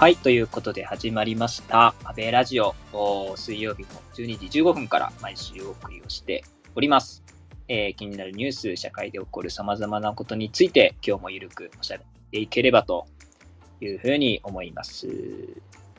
[0.00, 2.74] はい、ということで始まりました、安倍ラジオ、
[3.36, 6.42] 水曜日の12時15分から毎週お送りをして
[6.74, 7.22] おります。
[7.68, 13.08] えー気になるニュース、社会で起こる様々なことについて、今日もゆるくおしゃべりしていければと
[13.82, 15.06] いうふうに思います。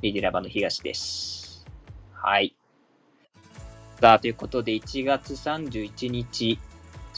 [0.01, 1.67] リディラバの東です。
[2.11, 2.55] はい。
[3.99, 6.59] さあ、ということで、1月31日、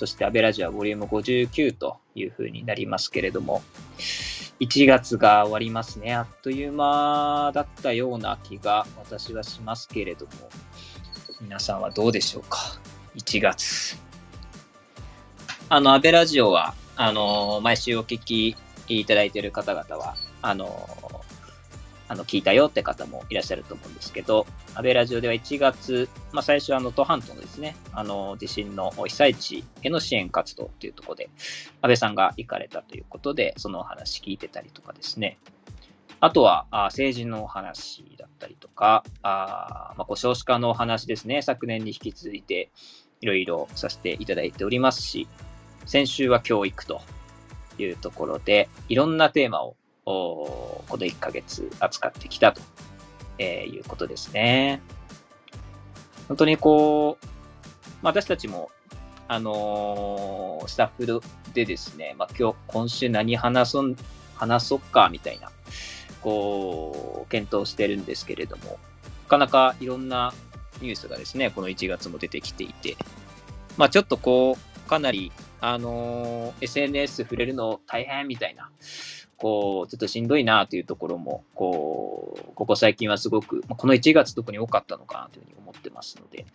[0.04, 3.64] そして安倍ラジオはボリューム59というふうになりますけれども、
[4.60, 6.14] 1月が終わりますね。
[6.14, 10.32] あっという間だったような気が私はしますけれども、
[11.40, 12.58] 皆さんはどうでしょうか
[13.16, 13.98] ?1 月。
[15.70, 18.58] あの、安倍ラジオは、あの、毎週お聞き
[18.90, 21.23] いただいている方々は、あの、
[22.14, 24.46] あの聞いたよって方もいらっしゃると思うんですけど、
[24.76, 31.30] 安倍ラジオでは1月、まあ、最初、あの、都半島のですね、あの、地震の被災地への支援活動というところで、
[31.82, 35.40] 安倍さんが行かれたということで、そのお話聞いてたりとかですね。
[36.20, 41.42] あとは、あ政治のお話だったりとか、あまあ、少子化のお話ですね。
[41.42, 42.70] 昨年に引き続いて、
[43.22, 45.28] いろいろさせていただいておりますし、
[45.88, 47.02] 先週は教育と
[47.80, 49.76] いうところで、いろんなテーマを、
[50.06, 52.62] この1ヶ月扱ってきたと、
[53.38, 54.82] えーいうことですね。
[56.28, 57.26] 本当にこう、
[58.02, 58.70] まあ、私たちも
[59.28, 61.22] あのースタッフ
[61.54, 63.96] でですね、まあ、今日、今週何話そん、
[64.36, 65.52] 話そっか、みたいな、
[66.22, 68.80] こう、検討してるんですけれども、
[69.24, 70.34] なかなかいろんな
[70.82, 72.96] ニュースがですね、この1月も出てきていて、
[73.78, 75.32] まあちょっとこう、かなり、
[75.62, 78.70] あのー SNS 触れるの大変みたいな、
[79.38, 86.46] こう、ちょっとしんどいなというところも、こう、ここ最近はすごく、まあこの1月特に多かったのかなというふうに思ってますので、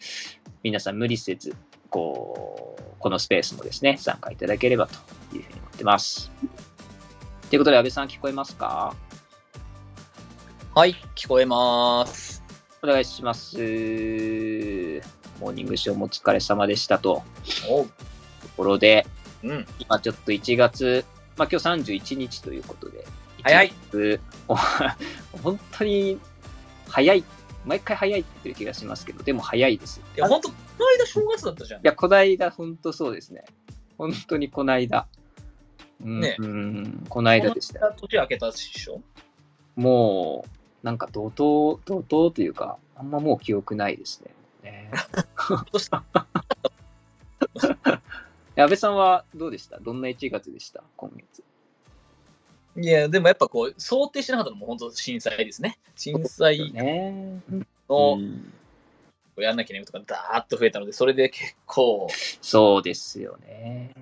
[0.62, 1.54] 皆さん無理せず、
[1.90, 4.94] こう、このスペースもですね、参加いただければと
[5.36, 6.30] いうふうに思ってます。
[7.50, 8.94] ということで、安倍さん聞こえますか？
[10.74, 12.42] はい、聞こえます。
[12.82, 13.56] お願いします。
[13.56, 17.22] モーニングショーもお疲れ様でしたと。
[18.40, 19.06] ところで、
[19.42, 19.66] うん。
[19.78, 21.04] 今ちょっと1月、
[21.38, 23.06] まあ今日31日ということで、
[23.42, 24.54] 早い1月お
[25.42, 26.18] 本当に
[26.88, 27.24] 早い、
[27.64, 30.00] 毎回早いって言ってる気がしますけど、でも早いです。
[30.16, 31.80] いや、ほんと、この間正月だったじゃん。
[31.80, 33.44] いや、こないだ、本当そうですね。
[33.96, 35.06] 本当にこないだ。
[36.02, 39.00] うん、ねうん、こないだでした年明けたでしょ？
[39.76, 40.44] も
[40.82, 44.30] う、なんか怒涛、怒涛というか、あんまもう記憶ないですね。
[44.62, 44.90] ね
[45.48, 46.02] どうした？
[48.56, 49.78] 安倍さんはどうでした？
[49.78, 50.82] どんな1月でした？
[52.80, 55.78] いや、でもやっぱこう、想定してなかったのも本当震災ですね。
[55.96, 57.42] 震災ね
[57.88, 58.52] のうん
[59.42, 62.08] やんなきゃいけないことがダーッと増えたので、それで結構、
[62.40, 63.94] そうですよね。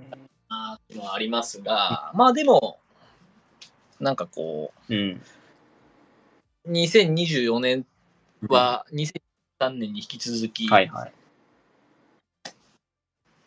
[0.48, 0.78] あ
[1.12, 2.78] ありますが、まあでも、
[4.00, 5.20] なんかこうん。
[6.64, 7.86] う、2024年
[8.48, 11.12] は2003年に引き続き、はいはい。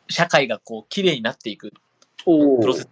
[0.09, 1.71] 社会がこう、綺麗になっていく、
[2.25, 2.89] おプロセス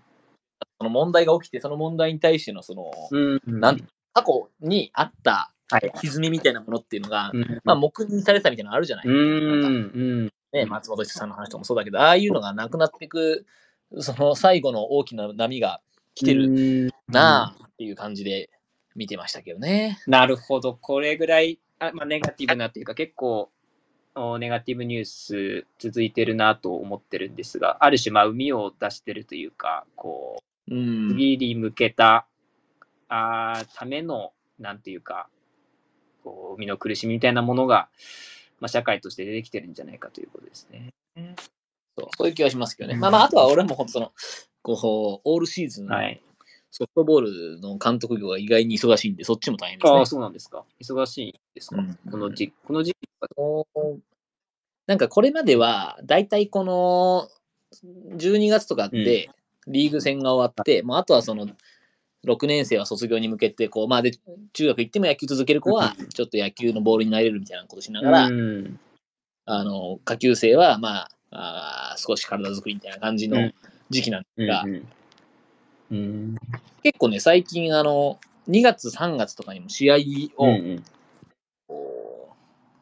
[0.79, 3.59] その問題が起きて、その問題に対してのその、うん。
[3.59, 3.77] なん
[4.13, 5.91] 過去にあったはい。
[6.01, 9.13] 歪みみたいなものっていうのが、うんまあ、黙認されてたみたいなのあるじゃない、うん。
[9.13, 9.19] う
[10.25, 10.33] ん。
[10.53, 13.45] ね、松本さんの話とかもそうだけど、ああいうのがなくなっていく、
[13.99, 15.81] その最後の大きな波が
[16.15, 18.49] 来てるるなあっていう感じで
[18.95, 19.99] 見てましたけどね。
[20.07, 20.73] なるほど。
[20.73, 23.49] これぐらい、あまあ、ネガティブなっていうか、結構、
[24.15, 31.09] おネガティブニュース続いてるなと思ってるんですが、ある種、まあ、海を出してるというか、こう、うん。
[31.09, 32.27] 次に向けた、
[33.09, 35.29] あーための、なんていうか、
[36.23, 37.89] こう、海の苦しみみたいなものが、
[38.59, 40.93] まあ、社会として出てきてるんじゃないかということですね。
[41.97, 42.95] そうそういう気がしますけどね。
[42.95, 44.11] まあまあ、あとは俺も本当その、
[44.61, 46.21] こう、オールシーズン、はい。
[46.69, 47.21] ソフトボー
[47.55, 50.05] ルの監督業が意外に忙しいんで、そっちも大変ですねああ、。
[50.05, 50.63] そうなんですか。
[50.79, 51.77] 忙しいですか。
[51.77, 53.99] うんこの時この時期はもう
[54.85, 57.29] なんかこれまでは、だいたいこの
[58.15, 59.29] 12月とかって、
[59.67, 61.47] リーグ戦が終わって、もうあとはその、
[62.25, 64.11] 6年生は卒業に向けて、こう、まあで、
[64.53, 68.79] 中学行っても野球続ける子は、ちょっと野球のボールになれるみたいなことしながら、うん。
[69.45, 73.53] あの、下級生は、まあ、あー少し体作りみたいな感じのうん。
[73.89, 74.87] 時期なんですが、うん
[75.91, 76.35] うん。
[76.83, 79.95] 結構ね、最近、あの、2月、3月とかにも試合
[80.37, 80.83] を、うん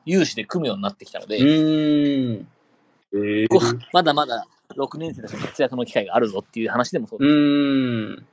[0.08, 1.44] 有志で組むようになってきたので、う
[2.34, 2.48] ん。
[3.14, 7.30] えこうまだまだ6年生たちの活躍の機会があるぞっていう話でもそうです。
[7.30, 8.26] うん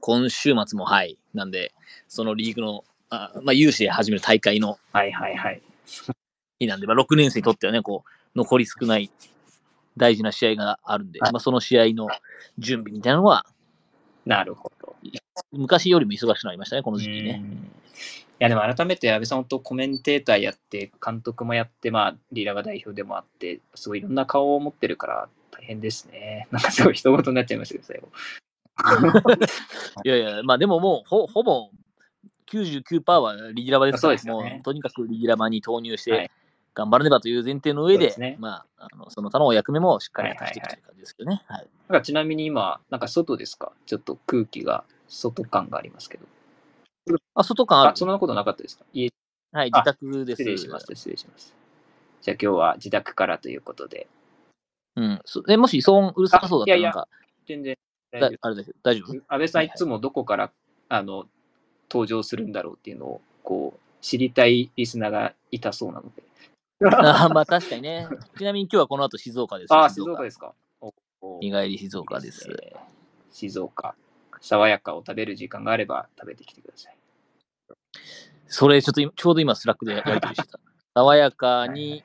[0.00, 1.18] 今週末もはい。
[1.34, 1.72] なんで、
[2.06, 5.60] そのリーグの、あまあ、有志で始める大会のはいはいはい。
[6.60, 9.10] 日なんで、まあ、6年生にとってはね、こう、残り少ない
[9.96, 12.08] 大事な試合があるんで、はいまあ、その試合の
[12.58, 13.46] 準備みたいなのは、
[14.24, 14.96] なるほど。
[15.52, 17.42] 昔よりも忙しくなりましたね、この時期ね。
[18.38, 26.48] や、でも改めて安倍さん、本当コメンテーターやって、監督もやって、まあ、リーダーが代表でもあって、すごいいろんな顔を持ってるから大変ですね。
[26.52, 28.08] なんかすごい人事になっちゃいましたけど、最後。
[30.04, 31.70] いやいや、まあでももうほほぼ
[32.50, 36.30] 99%はリギラバですから、そうですよねもうとにかくリギラバに投入しはいて
[36.74, 41.42] 頑張らねばという前提の上で、そうですねまあ、あのその他のお役目もしっかり果たしていくという感じですけどね。
[41.46, 43.72] はいなんかちなみに今、なんか外ですか？
[43.86, 46.26] ちょっと空気が、外感がありますけど。
[47.34, 47.96] あ、外感ああ、る。
[47.96, 48.84] そんなことなかったですか？
[48.92, 49.10] 家
[49.52, 50.42] はい、あ自宅です。
[50.42, 51.54] 失礼しました、失礼します。
[52.22, 54.08] じゃあ今日は自宅からということで。
[54.96, 55.20] うん。
[55.24, 57.08] そでもし騒音うるさそうだったあいやいやらなんか、
[57.46, 57.76] 全然
[58.12, 59.12] 大だ丈あれだけど、大丈夫？
[59.12, 59.22] 夫。
[59.28, 60.50] 安倍さんいつもどこから、
[60.88, 61.26] あの
[61.90, 66.22] 登場するんだろうっていうのをこう知りたいリスナーがいたそうなので。
[66.84, 68.08] あまあ確かにね。
[68.36, 69.74] ちなみに今日はこの後静岡です。
[69.74, 70.54] あ、静岡ですか？
[71.40, 72.48] 日帰り静岡です。
[72.48, 72.72] いいね
[73.30, 73.94] 静岡。
[74.40, 76.95] 爽やかを食べる時間があれば食べてきてください。
[78.48, 80.58] それちょっと今ちょうど今 Slack で やり取りしてた。
[80.94, 82.04] 爽やかに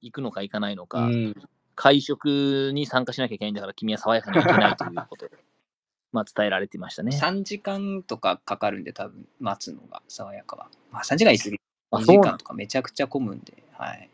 [0.00, 1.34] 行くのか行かないのか、うん、
[1.74, 5.36] 会食に参加しなきゃいけないんだから君は爽やかに行けないということで、
[6.12, 7.16] まあ伝えられてましたね。
[7.16, 10.70] 3時間とかかかるんで、多分待つのが爽やかは。
[10.90, 11.56] まあ3時間言い過ぎ。
[11.56, 11.58] 2
[11.90, 13.62] あそうなん時間とかめちゃくちゃ混むんで。
[13.72, 14.10] はい。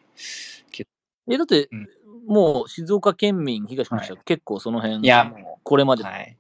[1.27, 1.89] え、だって、うん
[2.27, 6.37] もう静岡県民、東の人は結構その辺、いや、もう、これまではい。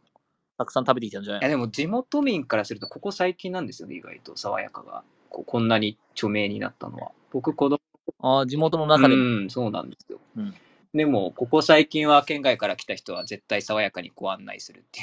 [0.56, 5.02] たくさん食べてきたんじゃないいやでも地元民からするとここ最近なんですよね意外と爽やかが。
[5.30, 7.10] こうこんなに著名になったのは。
[7.32, 7.80] 僕子供
[8.20, 9.22] ああ、地元の中でも。
[9.22, 10.54] うんそうなんですよ、うん。
[10.94, 15.02] でもここ最近は県外から来た人は絶対爽やかにご案内するってい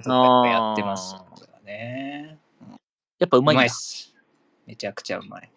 [0.00, 2.38] うのがやってますこれはね。
[3.18, 3.60] やっぱうまいんだ。
[3.60, 4.14] うまいっす。
[4.66, 5.50] めちゃくちゃうまい、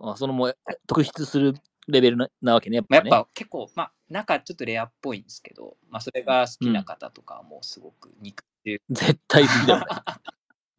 [0.00, 1.54] あそのもう特筆する
[1.92, 2.76] レベルななわけね。
[2.76, 3.10] やっまあ、ぱね。
[3.10, 10.20] やっぱ結構まあ中ちょっとレアっぽいんですけど、まあ、それが好きな方とかはもうすごく肉汁絶対好きだ。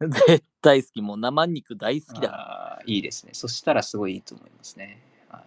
[0.00, 1.02] 絶対好き。
[1.02, 5.42] もう生肉大好きだいいですねそしたらすごいいいと思いますね、は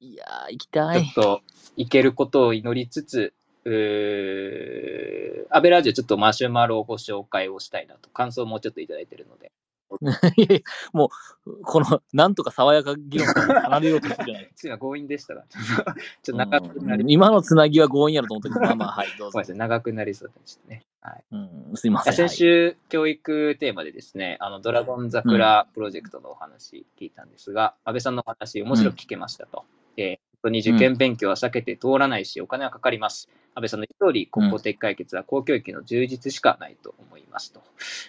[0.00, 1.24] いいやー、行きたいちょっ。
[1.24, 1.42] と
[1.76, 3.32] いけることを祈りつつ、
[3.64, 9.52] うーアベラジオちょっとマシュマロをご紹介をしたいなと、感想もちょっといただいてるので、
[10.92, 11.10] も
[11.46, 14.50] う、この、なんとか爽やか議論から離れようとしてるじゃない。
[14.56, 17.06] 次は強引でしたが、ちょっと長くなり、う。
[17.06, 19.40] ん今のつなぎは強引やろと思ったけど、まあまあ、はい、どうぞ。
[19.54, 20.84] 長くなりそうでしたね。
[21.00, 22.14] はい、うん、すいません。
[22.14, 29.64] 先週、教育テーマでですね、あのドラゴン桜プロジェクトのお話聞いたんですが、安倍さんのお話、面白く聞けましたと。
[29.96, 33.28] えー本当に受験勉強は避けて通らないし、お金はかかります。
[33.54, 37.62] 安倍さんの言う通り、根本的解決は公教育の充実しかないと思いますと。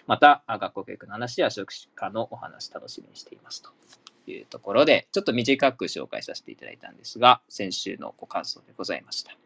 [0.07, 3.69] また、あ学校教育の話や職種化のお話、楽しみにしていますと
[4.31, 9.37] いうところで、ちょっと短く紹介させていただいたんですが、先週のご感想でございました。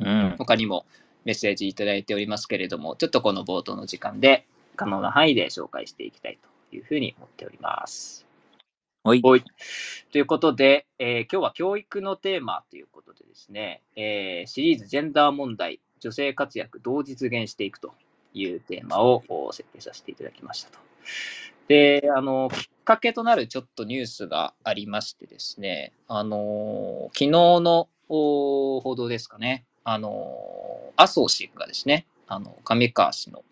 [0.00, 0.34] うん。
[0.38, 0.86] 他にも
[1.24, 4.46] メッセージいただいておりますけれども、ちょっとこの冒頭の時間で
[4.76, 6.38] 可能な範囲で紹介していきたい
[6.70, 8.26] というふうに思っております。
[9.04, 9.22] はい。
[10.12, 17.94] ということで、えー今日は教育のテーマということでですね、えーシリーズジェンダー問題、女性活躍どう実現していくと
[18.32, 20.78] いうテーマを設定させていただきましたと。
[21.66, 33.44] で、あの、きっかけとなるちょっとニュースがありましてですね、あの、昨日の報道ですかね、あの、麻生氏がですね、あの、上川氏の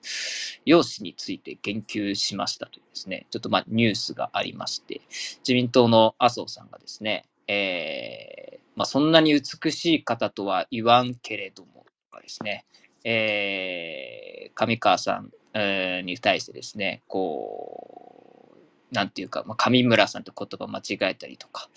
[0.64, 5.00] 容姿について言及しましたというですね、ちょっとまニュースがありまして、
[5.40, 12.64] 自民党の麻生さんがですね、えーまあ、そんなに美しい方とは言わんけれども、とかですね、
[13.04, 18.56] えー上川さん、に対してですね、こ
[18.90, 21.68] う、なんていうか、まあ、上村さんと言葉間違えたりとか、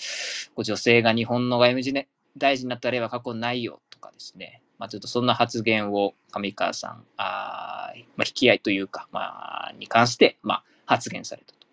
[0.56, 2.08] こう女性が日本の外務、
[2.38, 11.66] 大臣になった例は過去ないよとかですね、ま、ちょっとそんな発言を上川さん、あまあ、引き合いというか、まあ、に関して、まあ、発言されたと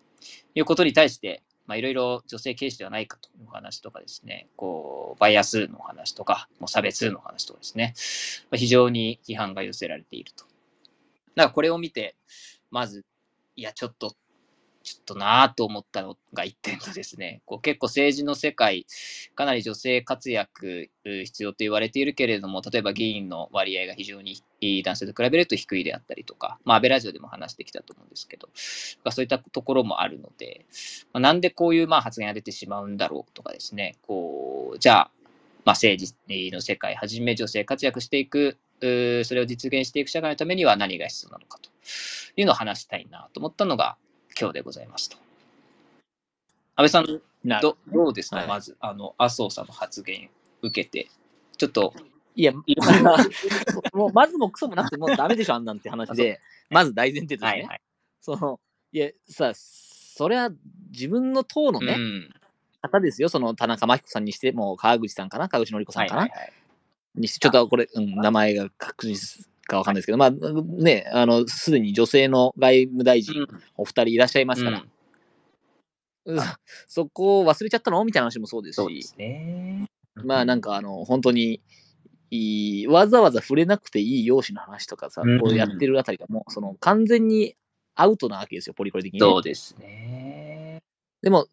[0.55, 7.95] いうことに対して、まあ、いろいろ女性軽視ではないかというお話とかですね、こう、バイアスの話とか、もう差別の話とかですね、
[8.49, 10.45] まあ非常に批判が寄せられていると。
[11.35, 12.15] だからこれを見て、
[12.69, 13.03] まず、
[13.57, 14.15] いや、ちょっと、
[14.83, 18.85] ちょっとなぁと思ったのが一点とですね、 こう結構政治の世界、
[19.35, 24.41] かなり女性活躍必要と言われているけれども、例えば議員の割合が非常に
[24.83, 30.65] 男性と比べると低いであったりとか、まあ、安倍ラジオでも話してきたと思うんですけど、そういったところもあるので、
[31.13, 35.11] まあ、なんでこういうまあ発言が出てしまうんだろうとかですね、こう、じゃあ、
[35.63, 36.15] まあ、政治
[36.51, 38.85] の世界はじめ女性活躍していく、そ
[39.35, 41.69] れを実現していく社会のためには何が必要なのかと
[42.35, 43.95] いうのを話したいなと思ったのが
[44.39, 45.17] 今日でございますと。
[45.17, 47.05] 安倍さん、
[47.61, 48.47] どどうですか、はい。
[48.47, 50.29] まず、あの、麻生さんの発言
[50.61, 51.09] 受けて、
[51.57, 51.93] ちょっと
[52.35, 52.53] いや、
[53.93, 57.61] もうまずもクソもなくてもうダメでしょ、あんなんて話で、まず大前提としてね。
[57.63, 57.81] はいはい。
[58.21, 58.59] その、
[58.91, 60.49] いや、さ、それは
[60.91, 62.29] 自分の党のね、うん。
[62.81, 66.53] 方ですよ、その田中真紀子さんにしても、川口さんかな、川口のり子さんかな、はいはいはい。
[67.15, 74.83] にして、ちょっとこれ、うん、名前が確実かわかんないですけど、まあね、あの、すでに女性の外務大臣、お二人いらっしゃいますから、うん。
[74.83, 76.39] うん
[76.87, 79.87] そこを忘れちゃったのみたいな話もそうですし、すね。
[80.23, 81.61] まあなんかあの、本当に、
[82.33, 85.39] いいわざわざ触れなくていい容姿の話とかさ、うん。
[85.39, 87.55] こうやってるあたりがもう、その完全に
[87.95, 90.81] アウトなわけですよ、ポリコレ的にね、そうですね。
[91.21, 91.47] でも、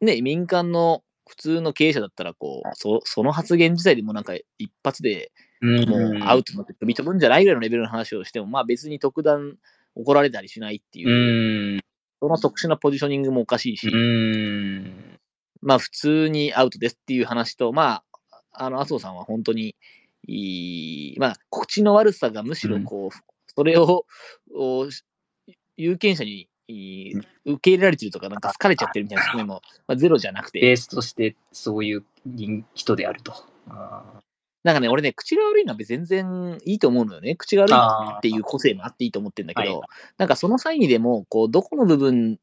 [0.00, 9.56] ね、民間の普通の経営者だったら、こう、そその発言自体でもなんか一発でもうアウトになって飛び飛ぶんじゃないぐらいのレベルの話をしても、まあ別に特段
[9.94, 11.80] 怒られたりしないっていうう、ん。
[12.20, 15.18] その特殊なポジショニングもおかしいし、うん。
[15.62, 19.76] まあ普通にアウトですっていう話と、まあ、あの、麻生さんは本当に、
[20.26, 24.04] いいまあ、口の悪さがむしろこう、それを
[24.54, 24.88] お
[25.76, 27.14] 有権者にい
[27.46, 33.32] 受け入れられてるとか、なんか好かれちゃってるみたいな側面も、まあ、ゼロじゃなくて、ベースとしてそういう人人であると。
[33.68, 34.20] あ
[34.68, 37.36] なんかね、俺ね、口が悪いのは全然いいと思うのよね。
[37.36, 42.38] 口が悪いあっていう個性もあっていいと思ってるんだけど、はいなんかその際にでも、こう、どこの部分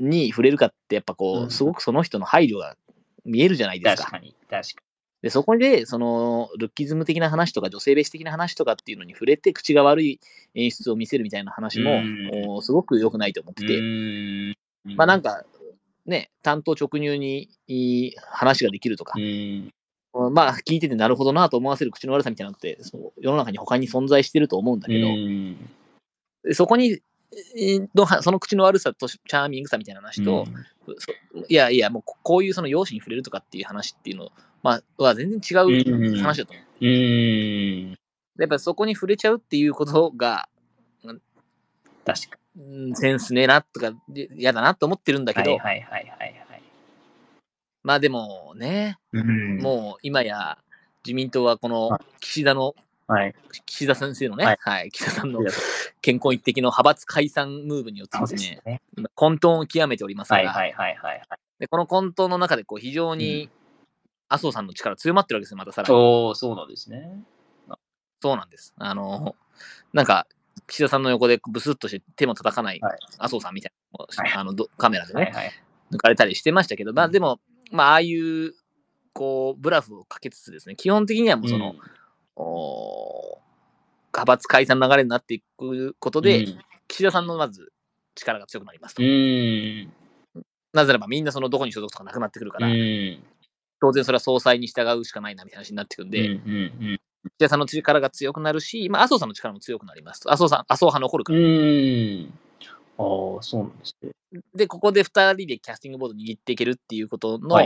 [0.00, 2.76] に触れるかって、やっぱこう、うんすごくその人の配慮が
[3.24, 4.02] 見えるじゃないですか。
[4.02, 4.82] 確かに、確か
[5.22, 10.20] で、そこで、その、ルッキズム的な話とか、女性蔑視的な話とかっていうのに触れて、口が悪い
[10.56, 13.68] 演出を見せるみたいな話も、うすごく良くないと思ってに。
[13.68, 14.56] て、うん
[14.96, 15.44] まあなんか、
[16.06, 17.50] ね、担当直入に
[18.30, 19.72] 話ができるとかう、ん。
[20.12, 27.00] まあ聞いててなるほどなと思わせる口の悪さみたいなのって、そう世の中に他に存在してると思うんだうけど、そこに、
[28.22, 30.46] その口の悪さとチャーミングさみたいな話と、
[30.98, 31.12] そ
[31.48, 34.30] いやいや、もうここういうその容姿に触れるとかっていう話っていうの、
[34.62, 36.86] まあ、は全然違う話だと思う。
[36.86, 37.90] うん。
[38.38, 40.48] やっぱそこに触れちゃうっていうことが、
[42.04, 45.44] 確かうんセンスねえなとか、で嫌だなと思ってるんだけに。
[45.44, 46.49] ど、はいはいはいはいはい。
[47.82, 50.58] まあでもね、うんもう今や
[51.04, 52.74] 自民党はこの岸田の、
[53.06, 53.34] はい。
[53.66, 55.40] 岸田先生のね、ははいい、岸田さんの
[56.00, 58.82] 健康一的の派閥解散ムーブによってそうでね、ですすね。
[58.96, 61.20] 今混沌を極めておりますから、はいはいはいはい。
[61.58, 63.50] でこの混沌の中でこう非常に
[64.28, 65.94] 麻生さんの力強まってるわけですよ、またさらに。
[65.94, 67.20] おおそうなんですね。
[68.22, 68.74] そうなんです。
[68.76, 69.34] あの、
[69.92, 70.26] なんか、
[70.66, 75.52] 岸田さんの横でブスッとして手も叩かないはい麻生さんみたいなはいあのどカメラでね、はいはい。
[75.90, 78.52] 抜かれたりしてましたけど、まあうんでも、まあああいう、
[79.12, 81.74] こう、ブラフをかけつつですね、基本的にはもうその、
[82.36, 83.38] お
[84.12, 86.46] 派閥解散の流れになっていくことで、
[86.88, 87.72] 岸田さんのまず
[88.14, 89.02] 力が強くなりますと。
[89.02, 89.92] うん。
[90.72, 93.18] なぜならばみんなそのどこに所属とかなくなってくるかうら、ん。
[93.80, 100.32] 当然それは総裁に従うしかないなみたいな話になってくるんで、うんうん岸田さんの力が強くなるし、まあ麻生さんの力も強くなりますと。
[100.32, 101.42] 麻生さん、麻生派残るかうら。
[103.00, 103.36] ん。
[103.36, 104.10] ああ、そうなんですね。
[104.54, 107.56] で、ここで2人でキャスティングボード握っていけるっていうことの。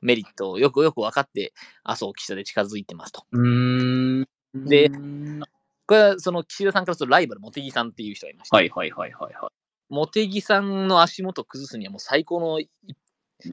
[0.00, 1.52] メリットをよくよく分かって、
[1.84, 3.24] 麻生岸田で近づいてますと。
[3.32, 4.26] うん。
[4.54, 5.42] でうん
[5.86, 9.52] これはその岸田さんからするとライバル、茂木さんっていう人がいまして、はいはいはいはいはい。
[9.88, 12.68] 茂木さんの足元を崩すにはもう最高のい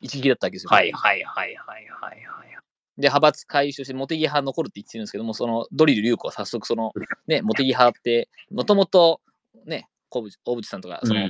[0.02, 0.70] 一撃だったわけですよ。
[0.72, 2.54] はいはいはいはいはいはい。
[2.98, 6.92] で、派閥回収して、茂木派残るって言ってるんですけども、そのドリル隆子は早速、その、
[7.28, 9.20] ね、茂木派って、もともと、
[9.66, 9.88] ね、
[10.22, 11.28] 小渕さんとか、その、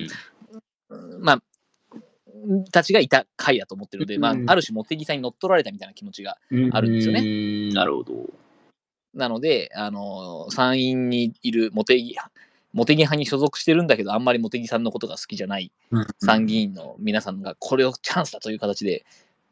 [1.20, 1.42] まあ、
[2.72, 7.74] たちがいた会だと思ってるので、まあう、んある種茂木さんに乗っ取られたみたいな気持ちが、うんあるんですよねね。
[7.74, 8.13] なるほど。
[9.13, 12.32] なので、あの、参院にいる茂木派、
[12.74, 15.72] 茂木派に所属してるんだけど、あんまり茂木さんのことが好きじゃない
[16.20, 19.06] 参議院の皆さんが、これをチャンスだという形で、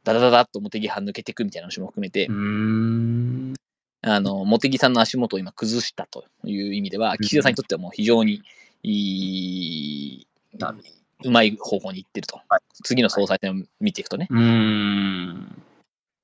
[0.04, 3.54] ダダダダッと茂木派抜けていくみたいな話も含めて、うん。
[4.02, 8.42] あの、茂木さんの足元を今崩したという意味では、岸田さんにとってはもう非常に
[8.84, 10.78] いい、なる
[11.24, 12.42] うまい方向に行ってると。
[12.48, 14.28] はい次の総裁選を見ていくとね。
[14.30, 15.62] うん。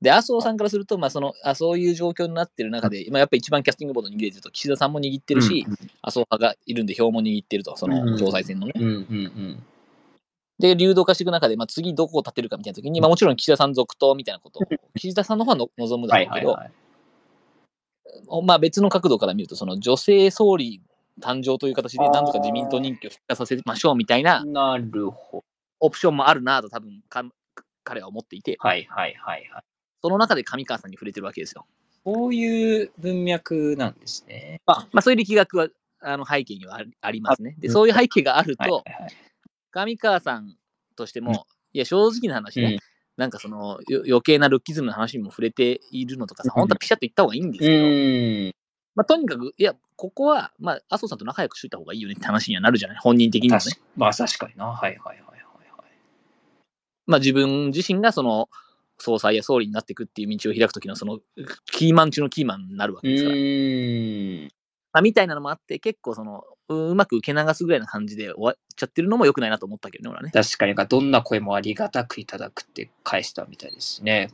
[0.02, 5.66] で、麻生さんからすると、まあそのあ、そういう状況になってる中で、まあ、やっぱり一番キャスティングボード握れてると、岸田さんも握ってるし、
[6.02, 8.74] 麻生派がいるんで票も握ってると、その総裁選のね。
[8.76, 9.64] うんうんうん。
[10.60, 14.64] で、流動化していく中で、まあ、次どこを立てるかみたいな時に、まあ、もちろん岸田さん続投みたいなことを、
[14.96, 16.72] 岸田さんの方はの望むだはろけど、いうはい
[18.30, 18.46] はい。
[18.46, 20.82] まあ、別の角度から見ると、その女性総理
[21.22, 25.44] 誕生という形で、なんとか自民党人気を復活させましょうみたいななるほど。
[25.80, 27.24] オプションもあるなと、多分か
[27.84, 29.64] 彼は思っていて、はいはいはいはい。
[30.02, 31.66] その中で上川さんに触れてるわけですよ。
[32.04, 34.62] こういう文脈なんですね。
[34.66, 35.68] まあ、まあ、そういう力学は
[36.02, 37.56] あの背景にはありますね。
[37.60, 39.14] で、そういう背景があると、はいはいはい。
[39.72, 40.56] 上川さん
[40.96, 42.80] としても、いや、正直な話ね、
[43.18, 47.86] なんかそのよ余計なルッキズムの話にも触れているのとかさ、うん本当はピシャッと言った方がいいんですうけど、
[48.50, 48.67] ん。
[48.98, 53.62] まあ、とにかく、いや、ここは、まあ、麻生さんと仲良くしといた方がいいよねって話にはなるじゃない、本人的にもね。
[53.96, 54.66] まあ確かにな。
[54.66, 55.42] はいはいはいはいはい。
[57.06, 58.50] まあ、自分自身がその
[58.98, 61.20] 総裁や総理になっていくっていう道を開くときのその
[61.68, 63.36] キーマン中のキーマンになるわうけですから。
[63.36, 64.48] ーん。
[64.94, 70.32] まあ、みたいなのもあって、結構そのううまく受け流すぐらいな感じで終わっちゃってるのも良くないなと思ったけどね、俺はね。
[70.32, 74.32] 確かに、どんな声もありがたくいただくって返したみたいですしね。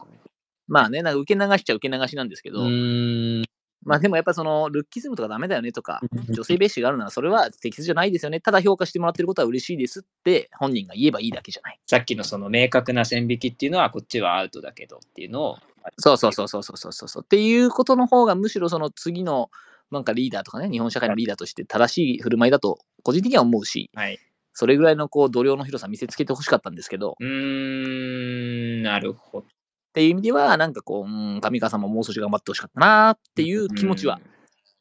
[0.67, 3.45] まあね、なんか受け流しちゃ受け流しなんですけうど、ーん。
[3.85, 8.39] まあでもやっぱそのルッキズムとかダメだよねとか女性蔑視があるならそれは適切じゃないですよね。
[8.39, 11.79] ただ評価してもらってることは嬉しいですって本人が言えばいいだけじゃない。
[11.85, 15.57] さっきのその明確な線引きっていうのはこっちはアウトだけどっていうのを。
[15.97, 17.23] そうそうそうそうそうそうそう。
[17.23, 19.49] っていうことの方がむしろその次の
[19.91, 24.17] なんかリーダーとかね日本社会のリーダーとして正しい振る舞いだと個人的には思うし、はい、
[24.53, 27.15] それぐらいのこう度量の広さ見せつけてほしかったんですけど。
[27.19, 29.47] うーんなるほど。
[29.93, 34.19] っていう意味では、なんかこう、うん、上川さんももう少し頑張ってほしかったなっていう気持ちは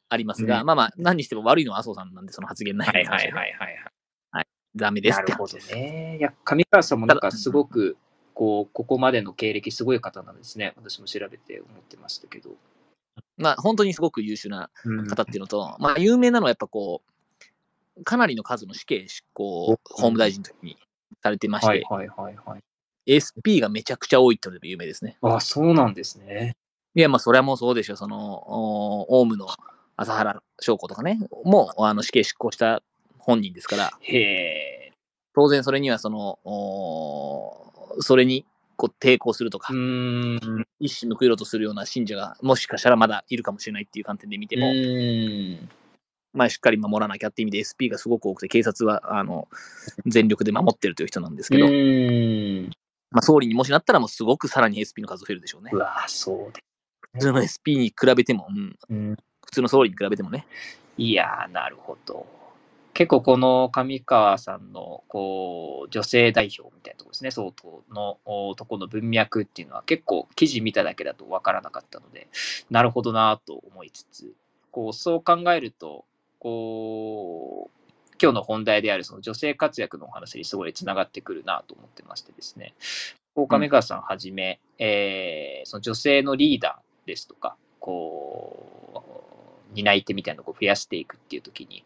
[0.09, 3.77] ありますが、うんまあまあ、何にしても悪いのは麻生さんなんで、その発言内容はいはいはいはい
[4.31, 4.47] はい。
[4.75, 5.75] ダメですってなるほど話です。
[5.75, 6.17] ね。
[6.19, 7.95] いや、上川さんもなんかすごく、
[8.33, 10.73] こう、ここまでの経歴すごい方なんですね。
[10.77, 12.49] 私も調べて思ってましたけど。
[13.37, 17.03] まあ、本当にすごく優秀なうん方っていうのと、まあ、有名なのはやっぱこ
[17.99, 20.77] う、かなりの数の死刑執行を法務大臣の時に
[21.21, 22.63] されてまして、はいはいはいはい。
[23.07, 25.17] SP がめちゃくちゃ多いっていうので有名ですね。
[25.21, 26.55] あ、そうなんですね。
[26.95, 27.95] いや、まあ、それはもうそうでしょ。
[27.95, 29.47] その、おオウムの
[29.95, 32.81] 朝原翔子とかね、もうあの死刑執行した
[33.17, 34.93] 本人ですから、へえ。
[35.35, 38.45] 当然それにはその、おそれに
[38.75, 39.73] こう抵抗するとか。
[40.79, 45.67] 一矢報いろうとするような信者がもしかしたらまだいるかもしれないっていう観点で見てうも。
[46.33, 49.47] まあ、しっかり守らなきゃっていう意味で SP がすごく多くて、警察はあの
[50.05, 51.65] 全力で守ってるという人なんですけど。
[53.13, 55.77] まあ、総理にもしなったらもうすごくさらに SP の数増えるでしょうねう。
[55.77, 56.61] わそうで
[57.13, 59.15] 普通の SP に比べても、うん、うん。
[59.45, 60.47] 普通の総理に比べてもね。
[60.97, 62.25] いやー、なるほど。
[62.93, 72.27] 結構この上川さんのこう女性代表みたいなところですね、相当のおとこの文脈っていうのは結構記事見ただけだと分からなかったので、
[72.69, 74.33] なるほどなと思いつつ、
[74.71, 76.05] こうそう考えると、
[76.39, 77.82] こう
[78.21, 82.73] 今日の本題であるその女性活躍のお話にすごいつながってくるなと思ってましてですね、
[83.35, 89.03] こう上川さんはじめ、えーその女性のリーダーですとか、こ
[89.71, 91.83] う、担い手みたいなのを増やしていくっていうときに、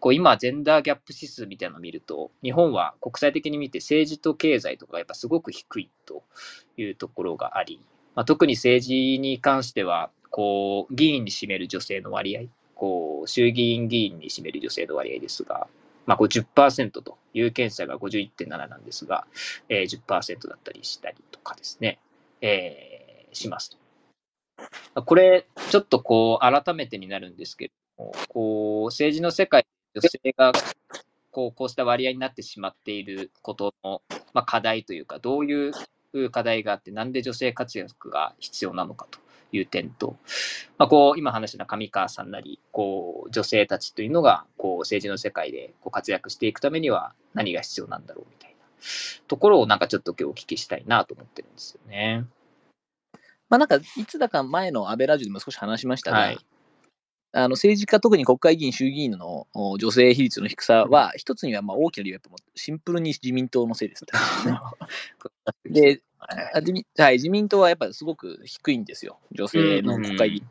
[0.00, 6.22] こう今、ジェンダーギャップ指数みたいなのを見ると、日本は国際的に見て政治と経済とかがやっぱすごく低いと
[6.76, 7.80] いうところがあり、
[8.14, 12.42] まあ、特に政治に関しては、こう、議員に占める女性の割合、
[12.84, 15.68] こう、衆議院議員に占める女性の割合ですが、
[16.04, 19.26] まあ、こう10%と、有権者が51.7なんですが、
[19.70, 21.98] えー、10%だったりしたりとかですね、
[22.42, 22.94] えー
[23.34, 23.76] します
[24.94, 25.02] と。
[25.02, 30.52] これ、ちょっとこう、改めてになるんですけれども、こう、政治の世界女性が、
[31.30, 35.72] こう、こうした割合になってしまっていることの、まあ、課題というか、どういう
[36.30, 39.18] 課題があって、なんで女性活躍が必要なのかと
[39.56, 40.16] いう点と、
[40.78, 48.56] まあ、こう、今話した上川さんなり、こう、女性たちというのが、こう、政治の世界でこう活躍していくためには何が必要なんだろうみたいな
[49.28, 52.24] ところをなんかちょっと今日お聞きしたいなと思ってるんですよね。
[53.48, 56.38] まあなんか、いつだか前の安倍ラジオでも少し話しましたが、はい
[57.36, 64.58] あの政治家、特に国会議員、衆議院のお女性比率の低さは、一つにはまあ大きな理由はやっぱシンプルに自民党のせいですね。
[65.66, 70.46] であ自民はい、自民党はやっぱりすごく低いんですよ、女性の国会議員。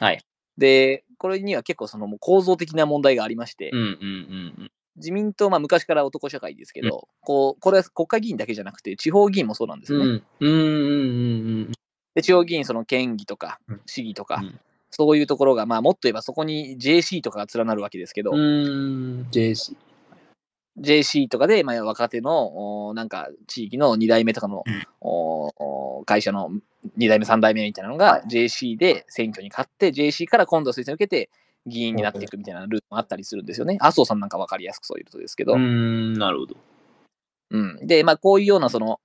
[0.00, 0.24] はい。
[0.58, 10.06] で、これには結構その構造的な問題がありまして、うんうんうん自民党、まあ、昔から男社会ですけど、こうこれは国会議員だけじゃなくて、地方議員もそうなんですうん。
[10.06, 10.22] よね。
[10.38, 11.72] うんうんうんうん
[12.14, 14.60] で地方議員、その県議とかうん市議とか、うん
[14.96, 18.30] そういうところが、まあ、もっと言えばそこに JC とかが連なるわけですけど。
[18.32, 19.76] JC。
[20.78, 26.50] JC とかで、まあ、若手のおなんか地域の2代目とかの、うん会社の
[26.98, 31.30] 2代目、3代目みたいなのが JC で選挙に勝って、JC から今度は推薦を受けて
[31.66, 33.78] 議員になっていくみたいなルートもあったりするんですよね。
[33.80, 35.54] 麻生さんなんか分かりやすくそういうことですけど。
[35.54, 36.56] うん、なるほど。
[37.50, 39.00] うん、で、まあ、こういうようなその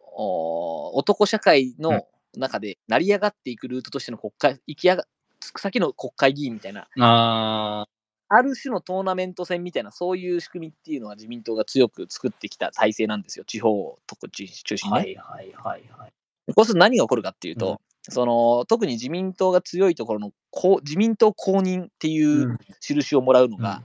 [0.00, 2.06] お男社会の
[2.36, 5.04] 中で成り上がっていくルートとしての国会、行き上が
[5.56, 7.86] 先の国会議員みたいな、あ
[8.28, 14.98] ある種のトーナメント戦みたいな、そういう仕組みっていうのは自民党が強く作ってきた体制なんですよ、地方を特中心にね。
[14.98, 16.12] はいはいはいはい。
[16.54, 17.76] こうすると何が起こるかっていうと、うん
[18.08, 23.84] その特に自民党が強いところのこう自民党公認っていう印をもらうのが、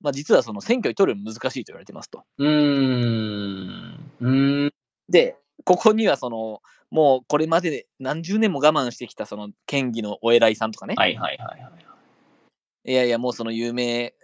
[0.00, 2.22] まあ、実はその選挙に取るの難しいと言われてますと。
[2.38, 4.12] うん。
[4.20, 4.72] うん。
[5.08, 12.90] で、ここにはその、もうこれまで何十年も我慢してきたその県議のお偉いさんとかね、はいはいはいはい。
[12.90, 14.14] いやいや、もうその有名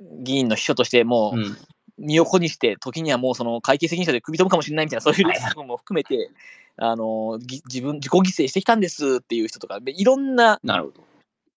[0.00, 1.58] 議員の秘書としてもう、うん。
[1.98, 6.30] 身を粉にして、時にはもうその会計責任者で首飛ぶかもしれないみたいな、そういうリスクも含めて、
[6.76, 10.58] あのぎ自分、自己犠牲してきたんですっていう人とか、でいろんな。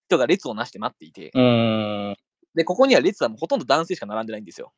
[0.07, 1.31] 人が列をなして待っていて。
[2.53, 4.71] で、ここには列はもうほとんど男性しか並んでないんですよ。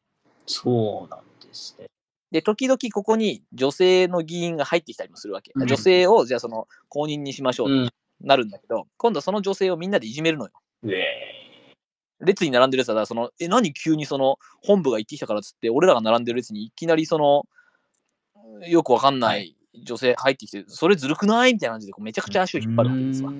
[0.45, 1.87] そうなんですね。
[2.37, 5.51] で、時々ここに女性の議員が入ってきたりもするわけ。
[5.55, 7.87] うん女性をじゃあその公認にしましょううん。
[7.87, 10.51] となるんだけど、今度はその女性をみんなでいじめるのよ。
[12.19, 17.45] 列に並んでるやつは、その、え、何急にその本部が行ってきたからっつって、俺らが並んでる列にいきなりその、
[18.67, 23.31] よくわかんなはい女性入ってきて、それずるくないみたいな感じでこうめちゃくちゃ足を引っ張るわけですわ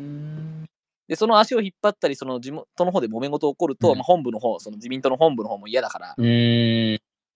[1.08, 6.16] で、その足を引っ張ったり、その地元の方で揉め事起こると、うんまあ、本部の方、その自民党の本部の方も嫌だから。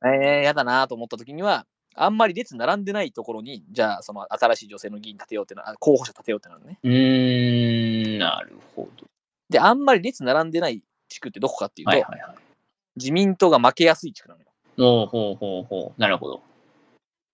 [0.04, 6.80] えー、嫌だなと思った時には、あんまり列並んでないところに、じゃあ、その新しい女性の議員立てようってな、あ候補者立てようってなるのね。
[6.84, 8.20] うーん。
[8.20, 9.08] なるほど。
[9.50, 12.36] で、あんまり列並んでない地区ってどこかっていうと、はいはいはい。
[12.96, 14.48] 自民党が負けやすい地区なのよ。
[14.78, 16.02] ほうほうほうほう。
[16.02, 16.42] なるほど。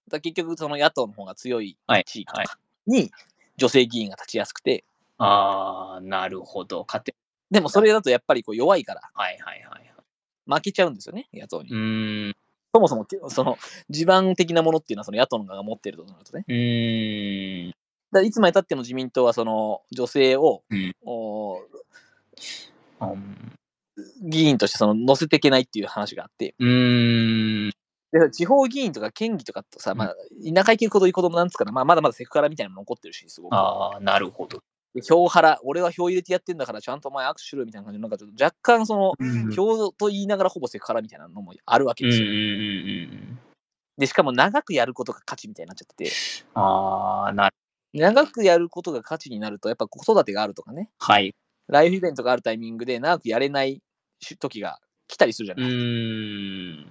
[0.10, 3.12] だ結局、その野党の方が強いはい地域とかに
[3.58, 4.84] 女性議員が立ちやすくて、
[5.20, 6.86] ああ、なるほど。
[6.88, 7.16] 勝て。
[7.52, 9.94] でもそれだとやっぱりこう弱いからはいはいはいはい。
[10.46, 11.70] 負けちゃうんですよね、野党に。
[11.70, 12.36] うーん。
[12.74, 13.58] そもそもその
[13.90, 16.46] 地盤的なものっていうのはその野党の側が持っているとなるとね。
[16.48, 17.74] うーん。
[18.12, 21.60] だいつまでたっても自民党はその女性を、うんお
[23.02, 23.58] うん
[24.22, 27.72] 議員としてその乗せていけないっていう話があって、うーん。
[28.12, 30.16] で地方議員とか県議とかとさ、まあ、
[30.54, 33.54] 田舎行ける子という子供なんつうかな、まあ、まだまだセクハラみたいなの残ってるし、すごく。
[33.54, 34.62] ああ、なるほど。
[34.98, 42.32] で票腹、俺は票入れてやってんだから、ちゃんとお前握手しろみたいな感じの、なんかちょっと若干その、うん票と言いながらほぼセクハラみたいなのもあるわけうんうんうですよ。
[42.32, 43.40] ん
[44.00, 46.12] で、しかも長くやることが価値みたいになっちゃってて、
[46.56, 47.56] ああ、なる
[47.94, 51.36] 長くやることが価値になると、やっぱ子育てがあるとかね、はい。
[51.68, 53.84] ライフイベントがあるタイミングで長くやれない
[54.40, 55.70] 時が来たりするじゃうない。
[55.70, 56.86] ーん。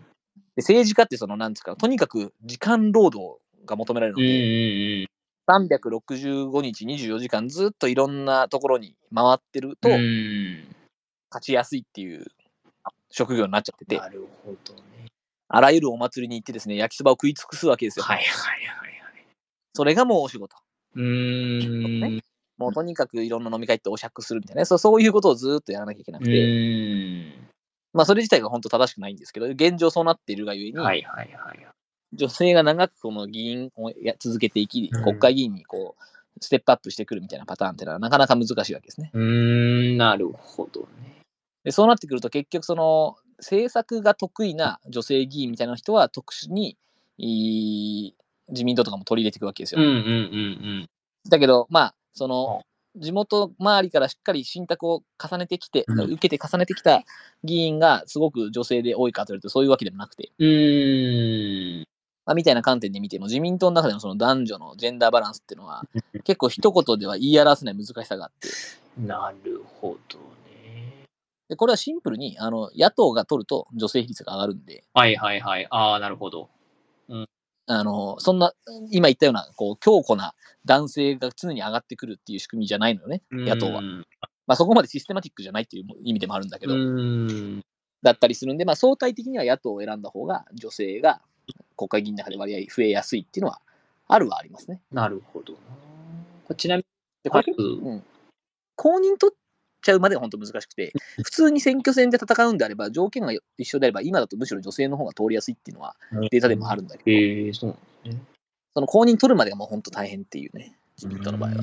[0.54, 5.15] で政治家ってその、なんですか、とにかく時間労働が求められるので、うん。
[5.48, 12.26] 365日24時間ずっといろんなところに回ってると勝ちやすいっていう
[13.10, 14.80] 職業になっちゃってて、なるほどね。
[15.48, 18.04] あらゆるお祭りに行ってですね、焼きそばを食い尽くすわけですよ。
[18.04, 19.26] はいはいはいはい。
[19.74, 20.56] それがもうお仕事。
[20.94, 22.20] うーん。
[22.58, 27.48] もうとにかくいろんな飲み会ってお酌するみたいなね、そうそういうことをずっとやらなきゃいけなうくて、ーん。
[27.92, 31.66] まあそれ自体が本当正しくないんですけど、現状そうなっているがゆえに、はいはいはい。
[32.12, 36.02] 女性が長くこの議員をや続けていき、うん国会議員にこう、
[36.40, 39.10] ステップアップしてくるみたいなパターンってのはなかなか難しいわけですね。
[39.14, 41.22] うーん、なるほどね。
[41.64, 46.76] でそうなってくると結局その政策が得意な女性議員みたいな人は特殊に
[47.18, 49.80] 自民党とかも取り入れていくわけですよ。
[49.80, 50.88] うんうんうん
[51.28, 52.62] だけどまあその
[52.94, 57.02] 地元周りからしっかり信託を重ねてきて、うん受けて重ねてきた
[57.42, 61.86] 議員がすごく女性で多いかというとそういうわけでもなくて、うん。
[62.26, 65.84] まあ、みたいな観点で見ても自民党の中でのその男女のジェンダーバランスっていうのは
[66.24, 68.48] 結構一言では言い表せない難しさがあって
[68.98, 71.04] なるほどね。
[71.48, 75.66] でこれはシンプルにあの野党が取ると女性比率が上がるんではいはいはい。
[75.70, 76.50] ああ、なるほど。
[77.68, 78.52] あのそんな
[78.92, 80.34] 今言ったようなこう強固な
[80.64, 83.82] 男性が常に上がってくるっていう仕組みじゃないのよね野党はう。
[83.82, 84.06] ん
[84.46, 86.76] まあ、そこまでシステマティックじゃないっていう意味でもあるんだけうど。
[88.02, 91.20] だったりするんで、まあ、相対的には野党を選んだ方が女性が
[91.76, 93.60] 国会議員の中で割合増えやすいっていうのは
[94.08, 94.80] あるはありますね。
[94.92, 95.54] なるほど
[96.54, 96.84] ちなみ
[97.22, 98.02] でこれ、はいうん、
[98.76, 99.36] 公認取っ
[99.82, 108.22] ちゃうまでが本当難しくて、普通に選挙戦で戦うんであれば、条件が一緒であれば、今だとむしろ女性の方が通りやすいっていうのはにデータでもあるんだけど、ええそうなんですね。
[108.74, 111.56] その公認取るまでがもう本当大変っていうね、自民党の場合は。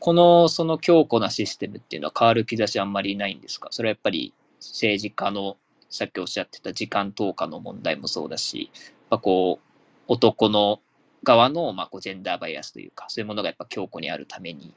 [0.00, 3.68] この、その強固なシステムっていうのは変わる兆しあんまりないんですか？
[3.70, 5.56] それはやっぱり政治家の、
[5.92, 9.72] さっきおっしゃってた時間投下の問題もそうだし、やっぱこう、
[10.08, 10.80] 男の
[11.22, 14.74] 側の、まあ、こうジェンダーバイアスというか、そういうものがやっぱ強固にあるために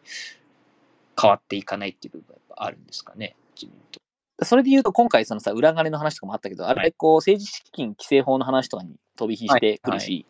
[1.20, 4.00] 変わっていかないっていう部分はやっぱあるんですかね、自民党。
[4.44, 10.26] それで言うと、今回、そのさ、裏金の話とかもあったけど、あれ、こう、政治資金規正法の話とかに飛び火してくるし、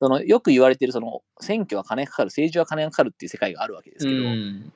[0.00, 4.72] はそのよく言われてる、その、選挙は金がかかる、政治は金がかかるっていう世界があるわけですけど、うん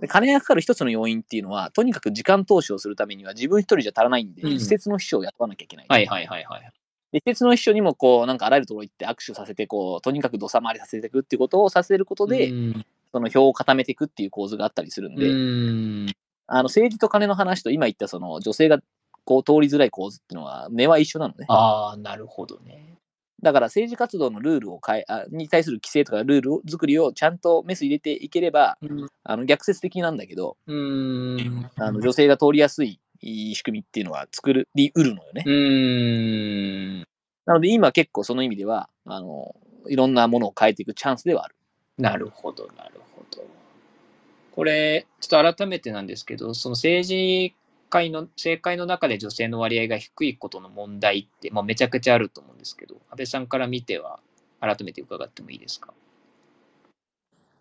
[0.00, 5.86] で金がかかる一つの要因っていうのは、とにかく時間投資をするためには自分一人じゃ足らないんで、うん施設の秘書を雇わなきゃいけない。
[5.88, 6.72] はいはいはいはい。
[7.12, 16.06] で施設の秘書にも、こう、なんかあらゆるところ行って握手させて、こう、とにかく土佐回りさせていくっていうことをさせることで、うんその票を固めていくっていう構図があったりするんで、うん
[16.46, 18.80] あの政治と金の話と今言ったその女性が
[19.24, 21.44] こう通りづらい構図っていうのは根は一緒なのね。
[21.48, 22.96] ああ、なるほどね。
[23.42, 28.78] だから政治活動のルールを変えあに対する規制とかルールを作りをちゃんとメス入れていければ、
[29.24, 31.70] あの逆説的なんだけど、うーん。
[31.76, 35.44] あの女性が通りやすい仕組みっていうのは作りうるのよね。
[35.46, 37.06] うーん。
[37.46, 39.54] なので今結構その意味では、あの、
[39.88, 41.54] いろんなものを変えていくチャンスではある。
[41.96, 43.44] なるほど、なるほど。
[44.52, 47.54] これ、ちょっと改めてなんですけど、その政治
[47.88, 54.20] 界の、政界の中で女性の割合が低いことの問題って、まあ、めちゃくちゃあると思うんですけど、安倍さんから見ては、
[54.60, 55.92] 改めて伺ってもいいですか？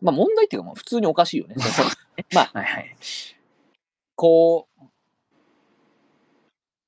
[0.02, 1.56] まあ問題っていうか、まあ普通におかしいよね。
[2.34, 2.96] まあ、はいはい。
[4.16, 4.84] こう、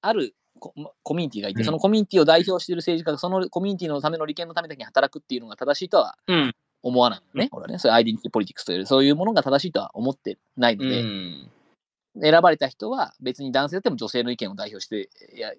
[0.02, 0.74] あるコ
[1.04, 6.56] コミュニティがいて、うんそのコミュニティを代表している政治家がそのコミュニティのための利権のためだけに働くっていうのが正しいとはうん。
[6.82, 7.50] 思わないのね。
[7.52, 11.52] 俺はね、そういうアイデンティティポリティクスという、そういうものが正しいとは思ってないのうで、ん。
[12.22, 15.10] 選ばれた人は別に男性だっても女性の意見を代表して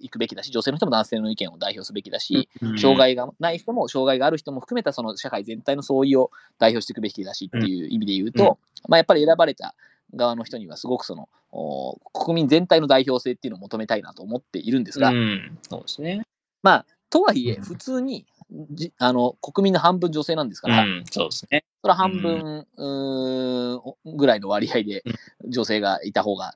[0.00, 9.74] いくべきだし、女性の人も男性の意見を代表すべきだし、障害がない人も障害がある人も含めたその社会全体の相違を代表していくべきだしっていう意味で言うと、まあ、やっぱり選ばれた
[10.14, 15.58] 側の人にはすごくそのお国民全体の代表性っていうのを求めたいなと思っているんですが、うん。
[15.68, 16.22] そうですね。
[16.62, 18.24] まあとはいえうん普通に
[18.70, 21.04] じあの国民の半分女性なんですから、うん。
[21.10, 21.64] そうですね。
[21.82, 25.02] それは半分、うーんぐらいの割合で
[25.46, 26.54] 女性がいた方が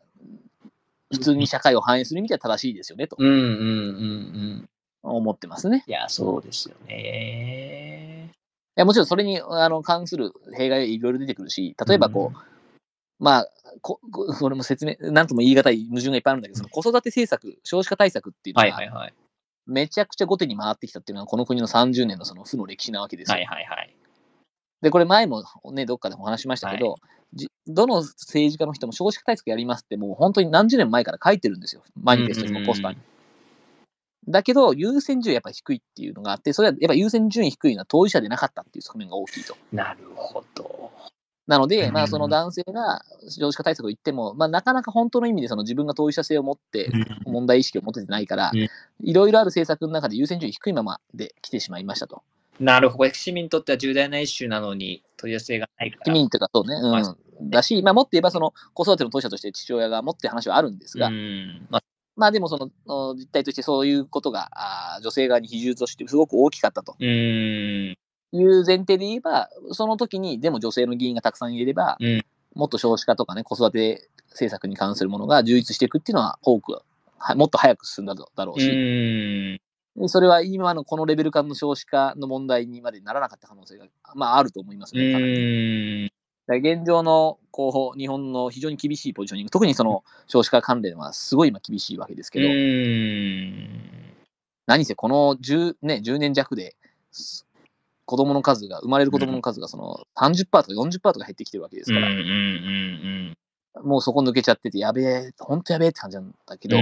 [1.13, 3.47] 普通に社会を反映する意味では正しいですよねとうんうんうんう
[4.63, 4.69] ん。
[5.03, 5.85] 思ってますね。
[5.87, 8.31] いや、そうですよね。
[8.77, 12.39] いやもちろんそれにあの関する弊害いろいろ出てくるし、例えばこう、
[13.21, 13.49] まあ、
[13.83, 19.15] こここれも説明、なんとも言い難い矛盾がいっぱいあるんだけど、その子育て政策、少子化対策っていうのがはいはいはい。
[19.67, 23.37] めちゃくちゃ後手に回ってきたっていうのは、この国の30年のその負の歴史なわけですよ。
[23.37, 23.97] はいはいはい。
[24.83, 26.97] で、これ前もね、どっかでもお話しましたけど、
[27.33, 31.83] じどの政治家の人も少子化対策やりますって、もう本当に何十年前から書いてるんですよ。
[32.01, 32.99] マニフェストにもポスターに。
[34.29, 39.57] だけど、優先順位やっぱり低いっていうのがあって、それはやっぱ優先順位低いのは当事者でなかったっていう側面が大きいと。
[39.73, 40.91] なるほど。
[41.47, 46.91] なので、うんまあ、その男性が少子化対策を言っても、まあ、なかなか本当の意味でその自分が当事者性を持って、
[47.27, 48.69] 問題意識を持ててないからうん、
[49.03, 52.23] いろいろある政策の中で優先順位低いままで来てしまいましたと。
[52.61, 53.13] なるほど。
[53.13, 56.05] 市民にとっては重大なイシューなのに取り寄せがないから。
[56.07, 57.51] 市民というかそうね、まうん。
[57.51, 61.67] だし、まあ、もっと言えばその子育ての当事者として父親が持ってる話はあるんですが、うん。
[61.69, 61.85] まあ、
[62.17, 67.97] まあでもそのお実態としてそういうことがあー女性側に比重としてすごく大きかったとうん。
[68.37, 76.83] いう前提で言えば、その時にでも女性の議員がたくさんいれば、うんもっと少子化とかね、子育て政策に関するものが充実していくっていうのは多くは
[77.35, 79.61] もっと早く進んだだろううし、ん。
[80.01, 86.11] でそれは今のこのレベル感の少子化の問題にまでならなかった可能性が、まあ、あると思いますうね。
[86.47, 93.81] 現状のこう日本の非常に厳しいポジショニング、特にその少子化関連はすごい今厳しいわけですけど、うん。
[94.67, 96.77] 何せこの 10,、ね、10年弱で
[97.13, 97.47] す
[98.07, 102.09] 子供の数が、生まれる子供の数がその30%とか40%とか減ってきてるわけですから、
[103.83, 106.77] もうそこ抜けちゃってて、やべえ、本当やべえって感じなんだけど。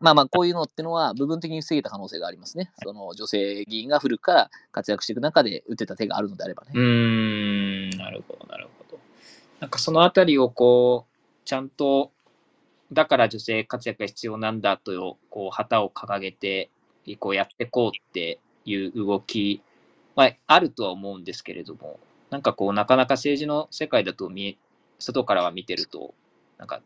[0.00, 2.72] まあまあ、こういうのってのは部分的に防げた可能性がありますね。
[2.82, 6.72] その女性議員が古くから活躍していく中で打てた手があるのであればね。
[6.74, 8.98] うーん、なるほど、なるほど。
[9.60, 12.10] なんかそのあたりをこう、ちゃんと、
[12.92, 16.70] だから女性活躍が必要なんだと、こう、旗を掲げて、
[17.20, 19.62] こうやっていこうっていう動き、
[20.14, 21.98] まあ、あるとは思うんですけれども、
[22.30, 24.56] なんかこう、なかなか政治の世界だと見え、
[24.98, 26.14] 外からは見てると、
[26.58, 26.80] なんか、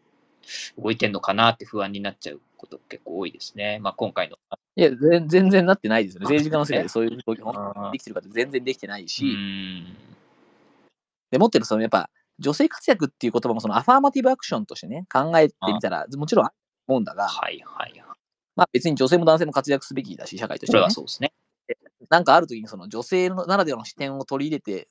[0.79, 3.79] 動いてんのかなって不安になっちゃうこと結構多いですね。
[3.81, 4.37] まあ、今回の。
[4.77, 6.25] いや、全全然なってないですよね。
[6.25, 9.97] 政治家の世界でそういう動き、できてるかって全然できてないうし、ん。
[11.31, 18.05] で、もってるそのやっぱ、女性活躍っていう言葉もそのアファーマティブアクションとしてね、考えてみたら、もちろんあると思うんだが、はいはいはい。
[18.55, 21.03] まあ別に女性も男性も活躍すべきだし、社会としては、ねそれは。
[21.03, 21.33] そうですね。
[22.11, 24.89] なんかある時にその女性のならではの視点を取り入れて、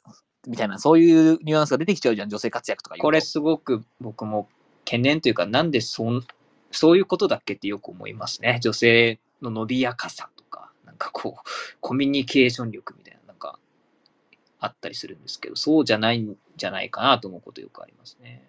[0.47, 4.47] みたいな、そういうニュアンスが出てきちゃうじゃん、女性活躍とかこれすごく僕も
[4.85, 6.23] 懸念というか、なんでそん
[6.71, 8.59] そういうことだっけってよく思いますね。
[8.61, 11.49] 女性の伸びやかさとか、なんかこう、
[11.79, 13.57] コミュニケーション力みたいな、なんか、
[14.59, 18.47] あったりするんですけど、そうじゃないんじゃないかなと思うことよくありますね。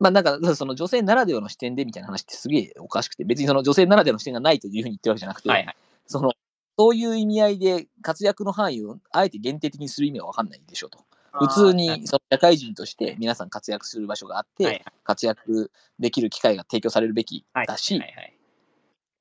[0.00, 5.76] まあなんか、その女性ならではの視点でみたいな話ってすげえおかしくて、別にその女性ならではの視点がないというふうに言ってるわけじゃなくて、はいはい。
[6.06, 6.32] その、
[6.78, 10.98] そういう意味合いで活躍の範囲をあえて限定的にする意味は分かんないでしょうと。
[11.32, 18.02] 普通にその社会人として皆さん活躍する場所があって、活躍できる機会が提供されるべきはいだし、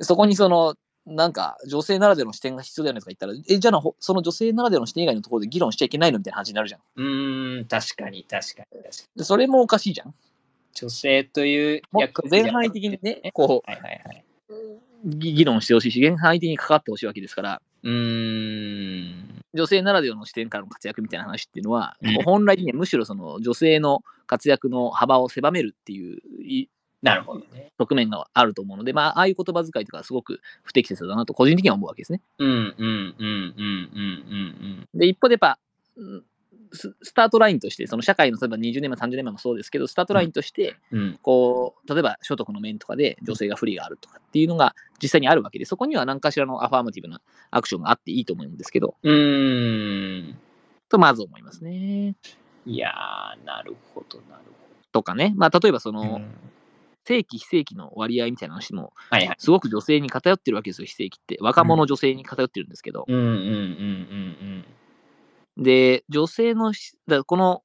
[0.02, 6.82] そこにその、なんか女性ならではの視点が必要だよねとか言ったら、え、じゃあほその女性ならではの視点以外のところで議論しちゃいけないのみたいな話になるじゃん。
[6.96, 9.18] うーん、確かに確かに確かに。
[9.18, 10.14] でそれもおかしいじゃん。
[10.74, 14.26] 女性という役と全範囲的にね、こはいはいはい。
[15.04, 19.42] う、議議論してほしいし、全範囲的に関わってほしいわけですから、うーん。
[19.54, 26.70] 女性ならではの視点からの活躍みたいな話っていうのは、 本来的にはむしろその女性の活躍の幅を狭めるっていうい
[27.02, 27.72] なるほどね。
[27.78, 32.22] 側面があると思うので、まあ、ああいう言葉遣いとかはすごく不適切だなと個人的には思うわけですね。
[32.38, 35.58] うんうんうんうんうんうんで、一方でやっぱ、
[35.98, 36.24] うん
[36.74, 41.00] ススタートラインとして、その社会の例えば20年前、30年前もそうですけど、スタートラインとして、うん。
[41.00, 50.38] うんこう、例えば所得の面とかで女性が不利があるとかっていうのが実際にあるわけで、そこには何かしらのアファーマティブなアクションがあっていいと思うんですけど、うーん。
[50.90, 52.16] とまず思いますね。
[52.66, 54.44] いやー、なるほど、なる
[54.92, 56.06] とかね、まあ、例えばそほど。
[56.06, 56.52] の、うん
[57.04, 59.36] 正規非正規の割合みたいな話も、はいはい。
[59.40, 61.38] すごく女性に偏ってるわけですよ、非正規って。
[61.42, 63.06] 若者女性に偏ってるんですけど。
[63.08, 64.66] うんうんうんうん
[65.62, 67.64] で、女性のし、だこの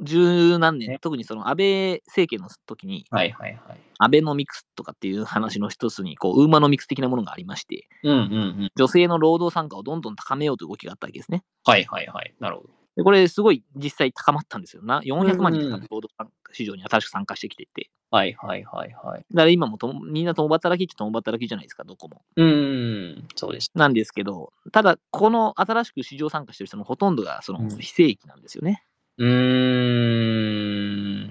[0.00, 3.80] 十何ね年、特にその安倍政権の時に、はいはいはい。
[3.98, 8.18] アベノミクスとかっていう話の一つに、こう、ウーマノミクス的なものがありまして、うんうんう
[8.64, 8.70] ん。
[8.74, 11.44] 女性の労働参加をどんどん高めようという動きがあったわけですね。
[11.64, 12.34] はいはいはい。
[12.40, 12.68] なるほど。
[12.96, 15.00] でこれ、すごい実際高まったんですよな。
[15.00, 16.08] 400万人うんが労働
[16.52, 17.90] 市場に新しく参加してきていて。
[18.10, 19.24] はいはいはいはい。
[19.32, 22.22] だから今もともみんな共働きって共働きじゃないですか、どこも。
[22.36, 23.70] うーん、そうです。
[23.74, 28.84] なんですけど、ただ、この新しく市場参加してる人のほとんどがそのうん非正規なんですよね。
[29.16, 29.28] うー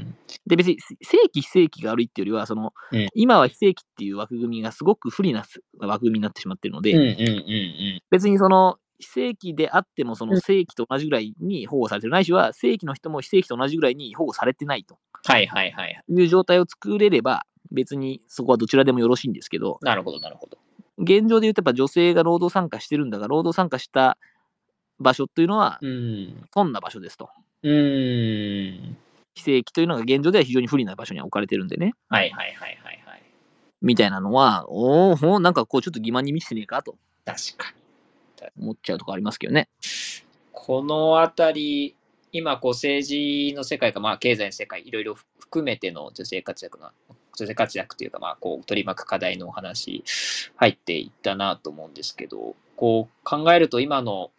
[0.07, 0.15] ん。
[0.47, 5.45] で、別に正規非正規が悪いっていうよりは、その、うん今は非正規っていう枠組みがすごく不利な
[5.79, 7.11] 枠組みになってしまってるので、うんうんう
[7.97, 16.03] ん別にその非正規であっても、そのうん正規と同じぐらいに保護されてる、ないしは正規の人も非正規と同じぐらいに保護されてないとはいはいはい。
[16.07, 20.57] いう状態を作れれば、別にそこはどちらでもよろしいんですけど、なるほどなるほど。
[20.97, 24.17] 現状で言うとやっぱ女性が労働参加してるんだが、労働参加した
[24.99, 26.47] 場所っていうのは、うん。
[26.53, 27.29] 損な場所ですと。
[27.63, 28.97] うーん。
[29.33, 33.23] 非正規というのが現状では非常に不利な場所に置かれてるんでね、はいはいはいはいはい。
[33.81, 37.81] みたいなのは、おお、なんかこうちょっと欺瞞に満ちてねえかと確かに。
[38.59, 39.69] 思っちゃうとこありますけどね。
[40.51, 41.95] このあたり、
[42.31, 46.91] 今、こう政治の世界か、まあ、経済の世界、いろいろ含めての女性活躍の、
[47.37, 50.03] 女性活躍というか、まあ、こう取り巻く課題のお話、
[50.55, 54.31] 入っていったなと思うんですけど、こう考えると、今の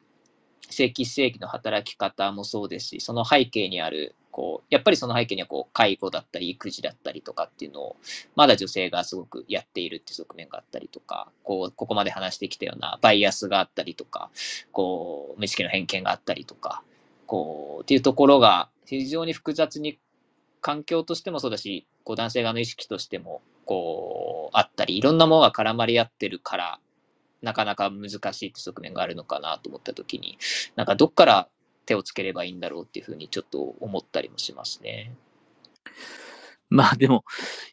[0.70, 7.96] 正規正規の働き方もそうですし、その背景にある、こうやっぱりその背景にはこう介護だったり育児だったりとかっていうのを
[8.34, 14.30] まだ女性がすごくやっているっていう側面があったりとかこうここまで話してきたようなバイアスがあったりとか
[14.72, 16.82] こう無意識の偏見があったりとか
[17.26, 19.98] こうっていうところが非常に複雑に
[20.60, 26.78] 環境としてもそうだしこう男性側の意識としてもこうあったりいろんなものが絡まり合ってるから
[27.42, 30.38] なかなか難しいって側面があるのかなと思った時に
[30.76, 31.48] なんかどっから
[31.86, 35.14] 手をつければいいんだろうっていうふうにちょっと思ったりもしますね。
[36.70, 37.24] まあでも、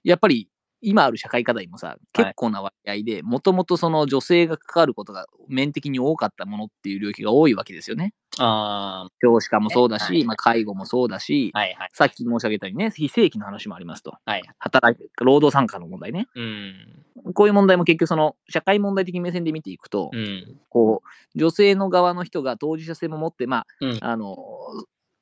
[0.03, 0.49] やっぱり
[0.81, 8.13] 今ある社会課題もさ、結構な割合で、もともとその女性が関わることが面的に多かったものっていう領域が多いわけですよね。
[8.39, 14.15] あ教師科もそうだし、はいまあ、介護もそうだし、あ、はいはいさっき申し上げたようにね、非正規の話もありますと。
[14.25, 14.43] はい。
[14.57, 16.27] 働く、労働参加の問題ね。
[16.35, 17.33] うん。
[17.33, 20.59] こういう問題も結局その社会問題的目線で見ていくと、うん。
[20.69, 24.37] こう、女性の側の人が当事者性も持って、まあ、うんあの、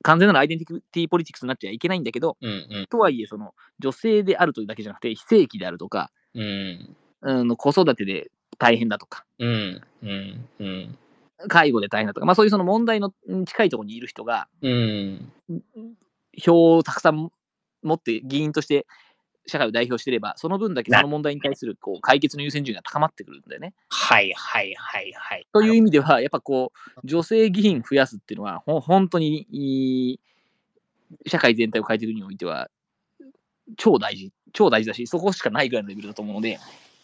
[0.02, 2.66] 完全なるアイデンティティポリティクスになっちゃいけないんだけど、うん。
[2.70, 2.86] うん。
[2.88, 6.96] とはいえ、その女性であるというだけじゃなくて、非正規であるとか、うん。
[7.20, 9.82] うん、子育てで大変だとか、うん。
[10.02, 10.48] うん。
[10.60, 10.98] うん。
[11.46, 15.32] 介護で大変だとか、まあそういうその問題のうん近いところにいる人が、うん。
[16.36, 17.30] 票をたくさん
[17.82, 18.86] 持って議員として
[19.48, 23.74] 社会を代表してれば、その分だけその問題に対するこう解決の優先順位が高まってくるんだよね。
[23.88, 25.46] はいはいはいはい。
[25.52, 30.20] という意味では、やっぱこう、女性議員増やすっていうのは、ほ本当にいい
[31.26, 32.68] 社会全体を変えていくにおいては、
[33.76, 36.58] 超大事、超大事だし、そこしかないぐらいのレベルだと思うので、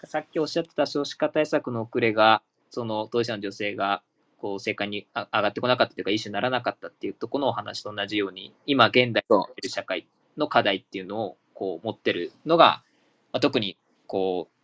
[0.05, 4.03] さっきおっしゃってた少子化対策の遅れが、その当事者の女性が
[4.45, 12.83] こう政界にあ上がってこなかったというか、一種にならなかったっていうところのお話と同じように、今現代そる社会の課題っていうのをこう持ってるのが、
[13.33, 14.55] まあ、特にこう、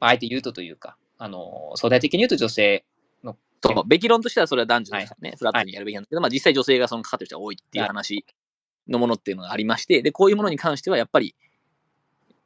[0.00, 2.84] まああえて言うとというか、あの相対的に言うと女性
[3.22, 8.26] のそう、べき論としてはそれは男女ですからね、フラットにやるべきなんだけど、まあ実際女性がそのかかってる人が多いっていう話
[8.88, 11.36] のものっていうのがありまして、で、こういうものに関してはやっぱり、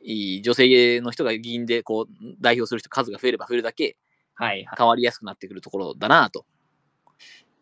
[0.03, 3.97] いい女性の人が議員でこう代表する人数が増えれば増えるだけ
[4.39, 4.77] はいはい。
[4.79, 6.47] 変わりやすくなってくるところだなと。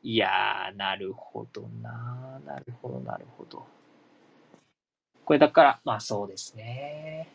[0.07, 2.41] いやー、なるほどな。
[2.47, 3.67] なるほど、なるほど。
[5.25, 7.29] これだから、まあそうですね。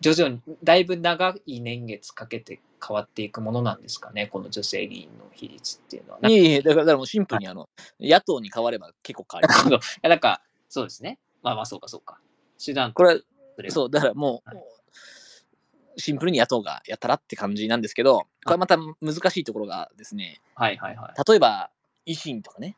[0.00, 6.18] 徐々に、だいぶ長い年月かけて変わっていくものなんですかね、この女性議員の比率っていうのは。
[6.22, 7.68] いえいえ、だからもうシンプルにあの、
[8.00, 9.64] 野党に変われば結構変わります。
[9.64, 9.86] なるほど。
[9.86, 11.18] いや、なんか、そうですね。
[11.42, 12.18] まあまあ、そうか、そうか。
[12.64, 13.20] 手段これ、
[13.56, 21.30] それそう、だからもう、シンプルに野党がやったらって感じなんですけど、これまた難しいところがですね、はいはいはい。
[21.30, 21.70] 例えば
[22.06, 22.76] 維新とかね、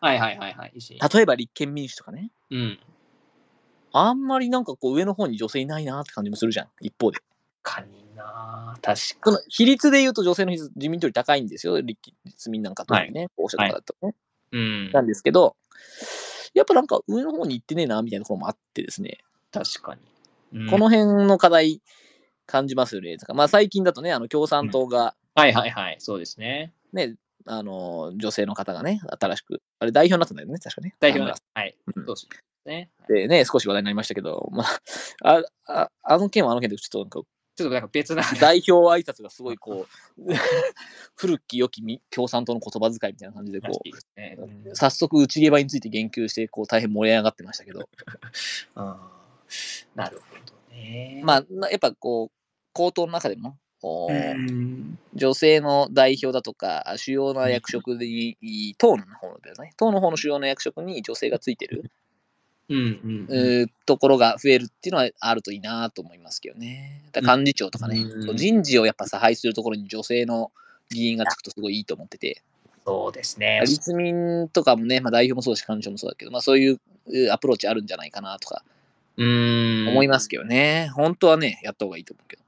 [0.00, 0.72] はいはいはいはい。
[0.74, 2.80] 石井例えば立憲民主とかね、うん。
[3.92, 7.18] あんまりなんかこう上の方に女性いないなって感じもするじゃん、一方で。
[7.62, 9.36] かにな確そかに。
[9.36, 14.14] の比率で言うと女性の比率、自民党より高いんですよ、立立民なんか特にね、候補者とかだとね。
[14.52, 14.90] うん。
[14.92, 15.56] なんですけど、
[16.54, 19.18] やっぱなんか上の方に行ってねえな、みたいなところもあってですね、
[19.52, 20.00] 確かに。
[20.00, 21.80] うんこの辺の課題
[22.50, 23.16] 感じますよね。
[23.16, 25.96] とかまあ最近だとね、あの共産党がはいはいはい。
[25.98, 26.72] そうですね。
[26.92, 27.14] ね、
[27.46, 30.94] あの女性の方がね、新しく、あれ代表になったんだよね、確かね。
[31.00, 31.42] 代表です。
[31.54, 31.76] 田村はい。
[31.96, 32.28] うんそうです
[32.66, 32.90] ね。
[33.08, 34.64] でね、少し話題になりましたけど、ま
[35.22, 37.20] あ、あああの件はあの件でちょっとなんか
[37.56, 38.22] ちょっとなんか別な。
[38.40, 39.86] 代表挨拶がすごいこ
[40.18, 40.22] う、
[41.14, 44.38] 古き良きみ共産党の言葉遣いみたいな感じでこいいですね。
[44.38, 47.88] う、早速内毛場について言及して、こう大変盛り上がってましたけど、
[48.76, 48.96] うん
[49.94, 51.20] なるほどね。
[51.24, 52.39] まあ、なやっぱこう、
[52.72, 53.56] 口頭の中でも、
[55.14, 58.36] 女性の代表だとか、主要な役職に、
[58.78, 59.72] 党の方だよね。
[59.76, 61.90] 党の方の主要な役職に女性がついてる、
[62.68, 67.02] うんうんところが増えるっていうのはあるといいなと思いますけどね。
[67.12, 70.52] だ幹事長とかね、うん人事をやっぱ差配するところに女性の
[70.88, 72.42] 議員がつくとすごいいいと思ってて、
[72.86, 73.60] そうですね。
[73.66, 78.62] 立民とかもね、まあ、代表もそうだし、幹事長もそうだけど、まあ、そういううアプローチあるんじゃないかなとか
[79.16, 80.90] うん思いますけどね。
[80.94, 82.42] 本当はね、やった方がいいと思うけど。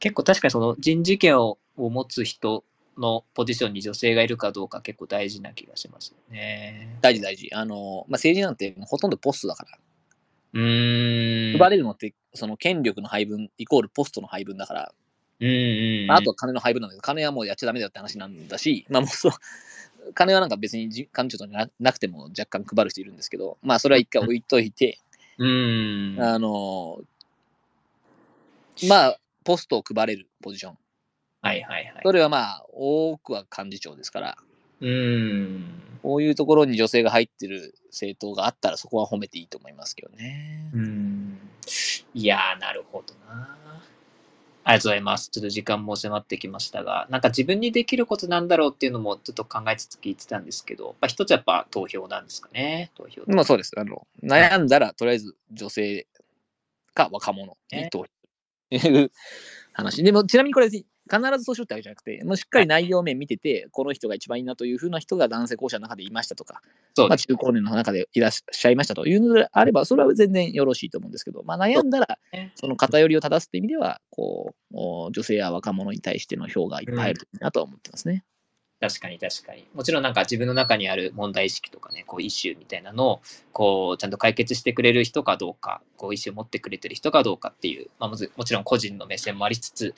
[0.00, 2.64] 結構確かにその人事権を持つ人
[2.98, 6.98] のポジションに女性がいるかどうか結構大事な気がしますよね。
[7.00, 7.48] 大事大事。
[7.52, 9.78] あの、まあ、政治なんてほとんどポストだから。
[10.54, 11.58] うーん。
[11.58, 14.92] 配れるのって、その権力の配分イコールポストの配分だから、
[15.40, 16.06] うんうん。
[16.08, 19.32] まあ、あとは金の配分なんだけど、金はもうやっちゃダメだよって話なんだし、まあもうそう、
[20.14, 24.98] 金はなんか別にじ幹事長とかななくても若干配る人いるんですけど、まあそれは一回置いといて、
[25.38, 26.16] うん。
[26.18, 27.00] あの、
[28.88, 30.78] まあ、ポストを配れるポジション。
[31.42, 32.00] はいはいはい。
[32.02, 34.38] それはまあ、多くは幹事長ですから、
[34.80, 35.82] うん。
[36.02, 40.70] こういうところに女性が入ってる政党があったら、そこは褒めていいと思いますけどね。
[40.72, 41.38] うん。
[42.14, 43.56] いやー、なるほどな。
[44.62, 45.30] ありがとうございます。
[45.30, 52.90] ちょっと時間も迫ってきましたが、なんか自分にできることなんだろうっていうのもちょっと考えつつ聞いてたんですけど、まあ、一つやっぱ投票なんですかね。
[52.94, 53.22] 投票。
[53.26, 53.72] まあそうです。
[53.76, 56.06] あの、悩んだら、とりあえず女性
[56.94, 58.06] か若者に投票。
[58.70, 59.10] いう
[59.72, 60.02] 話。
[60.02, 60.84] でも、ちなみにこれ、必
[61.38, 66.62] ずそうしようってわけじゃなくて、もうしっかり内容面見てて、この人が一番いいなというふうな人が男性候補者の中でいましたとか、
[67.08, 67.16] まあ。
[67.16, 78.24] 中高年の中でいらっしゃいましたというのであれば、それは全然よろしいと思うんですけど、まあ、悩んだらね、その偏りを正すって意味では、こう、お女性や若者に対しての票がいっぱい入るといいなとは思ってますね。
[78.80, 79.66] 確かに確かに。
[79.74, 83.20] もちろんなんか自分の中にある問題意識とかね、こうイシューみたいなのを、
[83.52, 89.94] こう、ちゃんと解決してくれる人かどうか、こう、意思を持ってくれてる人かどうかっていう、まあ、もちろん個人の目線もありつつ、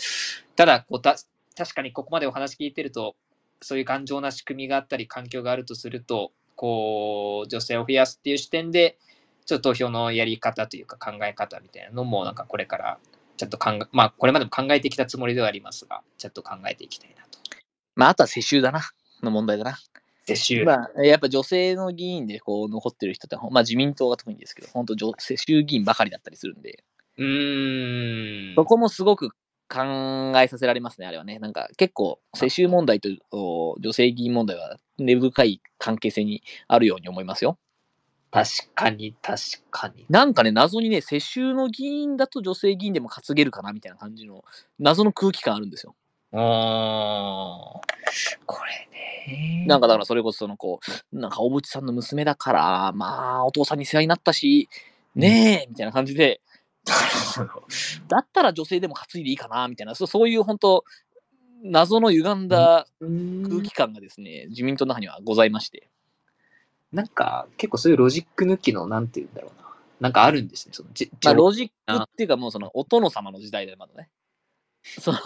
[0.56, 1.14] ただ、こうた、
[1.56, 3.14] 確かにここまでお話聞いてると、
[3.60, 8.98] そういう頑丈な仕組みがあったり、環境があるとすると、こう、女性を増やすっていう視点で、
[9.46, 12.98] ちょっと投票のやり方というか考え方みたいなのも、なんかこれから、
[13.36, 17.31] ちょっと考え、まあ、これまでも考えてきたつもりではありますが、ちょっと考えていきたいなと。
[17.94, 18.82] まあ、あとは世襲だな、
[19.22, 19.78] の問題だな。
[20.24, 20.64] 接種。
[20.64, 26.84] まあ、やっぱ女性の議員でこう残ってる人って、まあ自民党が特にですけど、本当女世襲議員ばかりだったりするんで、
[27.18, 28.54] うーん。
[28.54, 29.30] そこもすごく
[29.68, 31.38] 考えさせられますね、あれはね。
[31.38, 37.58] なんか結構、世襲問題とお女性議員問題は根深い関係性にあるように思いますよ。
[38.30, 39.40] 確かに、確
[39.70, 40.06] かに。
[40.08, 44.42] なんかね、謎にね、世襲の議員だと女性議員でも担げるかなみたいな感じの
[44.78, 45.94] 謎の空気感あるんですよ。
[46.32, 47.92] おー
[48.46, 48.88] これ
[49.26, 49.66] ね。
[49.66, 50.80] なんかだからそれこそそのこ
[51.12, 54.68] う、なんか小渕さんの娘だから、まあお父さんに世話になったし、
[55.14, 56.40] ねえ、みたいな感じで、
[58.08, 60.84] だったら女性でも担いでいいかなみたいな、そうそういう本当、
[61.62, 65.88] 謎の歪んだ空気感がですね、自民党の中にはございまして。
[66.92, 69.68] なんか、結構そういうロジック抜きの、なんて言うんだろうな。
[70.00, 70.74] なんかあるんですね。
[70.74, 71.68] そのじまあ、じロジッ
[71.98, 74.10] クっていうか、もうその、お殿様の時代でまだね。
[74.82, 75.18] その、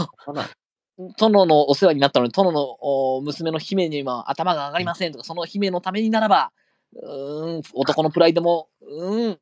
[0.99, 6.53] 殿のお世話になったのに、殿のお娘の姫には頭が上がりませんとか、その姫のためにならば、
[6.95, 9.39] うーん、男のプライドも、うーん、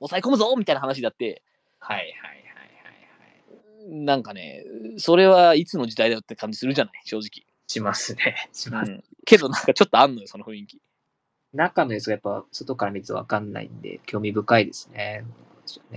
[0.00, 1.42] 抑え込むぞみたいな話だって、
[1.78, 2.34] はいはいはいは
[3.86, 4.04] いはい。
[4.04, 4.64] なんかね、
[4.96, 7.46] それはいつの時代だよって感じするじゃない、正直。
[7.68, 8.48] しますね。
[8.52, 8.90] します。
[8.90, 10.80] うんけどなんかちょっとあんのよ、その雰囲気。
[11.52, 15.22] 中のやつがやっぱ外から見るとわかんないんで、興味深いですね。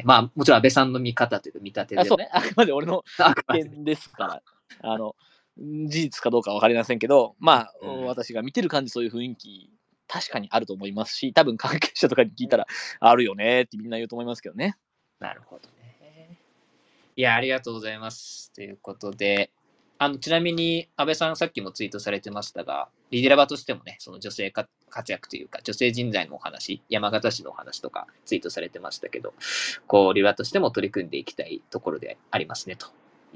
[0.03, 3.05] まあ、もちろん安倍さんの見方というか見立てであそうね、あくまで俺の
[3.53, 4.41] 意見ですから、
[4.81, 5.15] あの、
[5.57, 9.69] 事実かどうかわかりませんけど、まあ、うん私が見てる感じ、そういう雰囲気、
[10.07, 12.67] 確かにあると思いますし、多分関係者とかに聞いたら、
[12.99, 14.75] あるよねってみんな言うと思いますけどね。
[15.19, 16.37] なるほどね。
[17.15, 18.51] いや、ありがとうございます。
[18.53, 19.51] ということで、
[19.97, 29.33] あのちなみに、安倍さん、さっきもツイートされてましたが、リデラバとしてもね、その女性か活躍というか、女性人材のお話、山形市のお話とかツイートされてましたけど、
[29.85, 32.87] こう、リバとしても取り組んでいきたいところでありますねと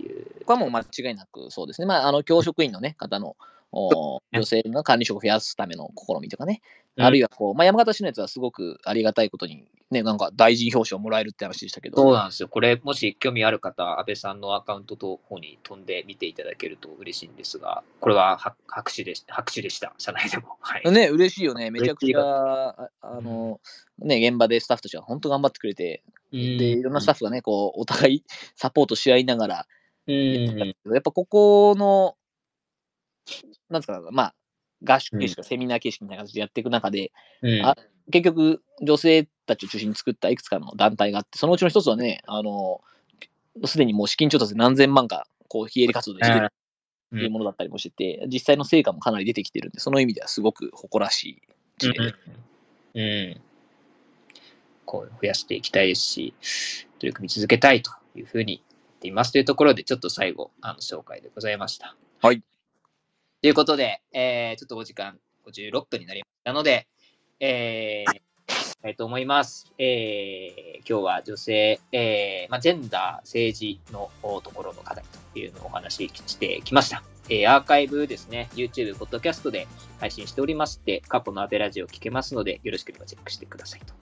[0.02, 0.26] いう。
[0.40, 1.88] ここはもう間違いなくそうですね。
[1.88, 3.36] まあ、あの、教職員のね、 方の、
[3.78, 6.62] お女性の管理職を増やすための試みとかね、
[6.98, 12.48] あるいはこう、まあ、山形市のやつはすごくありがたいことに、ね、なんか大臣表彰をもらえるって話でしたけど、そうなんですよ。
[12.48, 19.34] これ、もし興味ある方、安倍さんのアカウントの方に飛んで見ていただけると嬉しいんですが、これはは拍手でした。
[19.34, 19.94] 拍手でした。
[19.98, 20.56] 社内でも。
[20.62, 20.92] はい。
[20.92, 21.70] ね、嬉しいよね。
[21.70, 23.60] めちゃくちゃ、ああの、
[24.00, 28.24] ね、現場でスタッフとしては本当頑張ってくれて、で、いろんなスタッフがね、こう、お互い
[28.56, 29.68] サポートし合いながら、
[30.08, 30.94] うん。
[30.94, 32.16] やっぱここの、
[33.70, 34.36] なんですか、まあ、
[34.84, 37.76] 合宿形式、セミナー形式みたいな形でやっていく中で、うんあ
[38.12, 42.82] 結局、女性たちを中心に作ったいくつかの団体があって、そのうちの一つはね、あの、
[43.66, 46.50] すでにもう資金調達で何千万か、こう、非営利活動でしてるっ
[47.10, 51.42] ていうものだったりもしてて、実際の成果もかなり出てきてるんで、その意味ではすごく誇らしい
[51.80, 52.14] 事例で。
[52.94, 53.02] うん。
[53.02, 53.42] うん。
[54.86, 56.34] こう増やしていきたいですし、
[57.00, 61.96] 取り組み続けたいというふうに言っていますというところで、ちょっと最後、あの紹介でございました。
[62.22, 62.42] はい。
[63.42, 66.88] ということで、えーちょっとお時間56分になりましたので、
[67.40, 68.26] えー、
[68.82, 69.72] たいと思います。
[69.78, 77.15] えー今日は女性、えーまあ、ジェンダー、政治のおところの課題というのをお話ししてきました。
[77.30, 79.68] えアーカイブですね、YouTube、ポッドキャストで
[80.00, 83.94] 配信しておりまして、過去のアベラジオを聞けますので、よろしければチェックしてくださいと。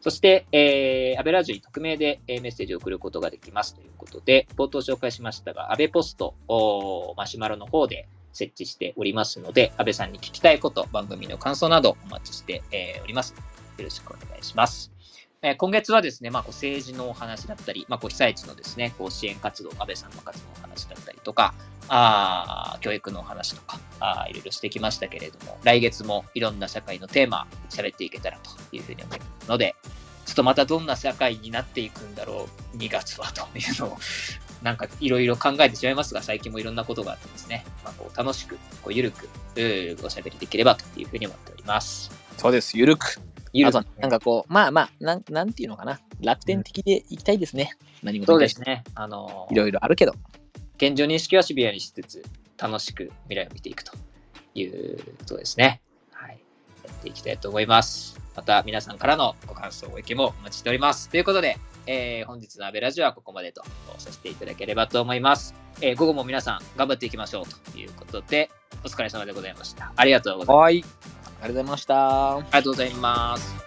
[0.00, 13.34] そして、えー、アベラジオに匿名で、えメッセージを送ることができますということで、冒頭紹介しましたが、アベポスト、おーマシュマロの方で設置しておりますので、安倍さんに聞きたいこと、番組の感想などお待ちして、えおります。
[13.78, 14.95] よろしくお願いします。
[15.46, 21.54] えー今月はですね、まあ、こう政治のお話だったり、まあ、こう被災地のですね、こう支援活動、安倍さんの活動のお話だったりとか、
[21.88, 29.76] あ教育のお話とかあ、いろいろしてきましたけれども、来月もいろんな社会のテーマ、喋っていけたらというふうに思いますので、
[30.24, 33.98] ちょっとまたどんな社会になっていくんだろう、2月はというのを、
[34.62, 39.28] なんかいろいろ考えてしまいますが、最近もいろんなことがあってですね、まあ、こう楽しく、こうゆるく、
[40.02, 42.10] おしゃべりできればというふうに思っております。
[42.36, 43.20] そうです、ゆるく。
[43.64, 47.76] あと、なんかこう、まあまあ、なんなんていうのかな、楽天的でいきたいですね。
[48.02, 48.84] 何事そうですね。
[48.94, 50.14] あのいろいろあるけど。
[50.76, 52.22] 現状認識はシビアにしつつ、
[52.58, 53.92] 楽しく未来を見ていくと
[54.54, 55.80] いうことですね。
[56.12, 56.38] はい。
[56.84, 58.20] やっていきたいと思います。
[58.36, 61.08] また皆さんからのご感想、ご意見もお待ちしております。
[61.08, 63.62] ということで、えー本日のアベラジオはここまでと
[63.98, 65.54] させていただければと思います。
[65.80, 68.50] えー午後も皆さん頑張っていきましょうということで、
[68.84, 69.92] お疲れ様でございました。
[69.96, 70.62] ありがとうございます。
[70.62, 70.84] はい。
[71.40, 72.36] ありがとうございました。
[72.36, 73.65] ありがとうございます。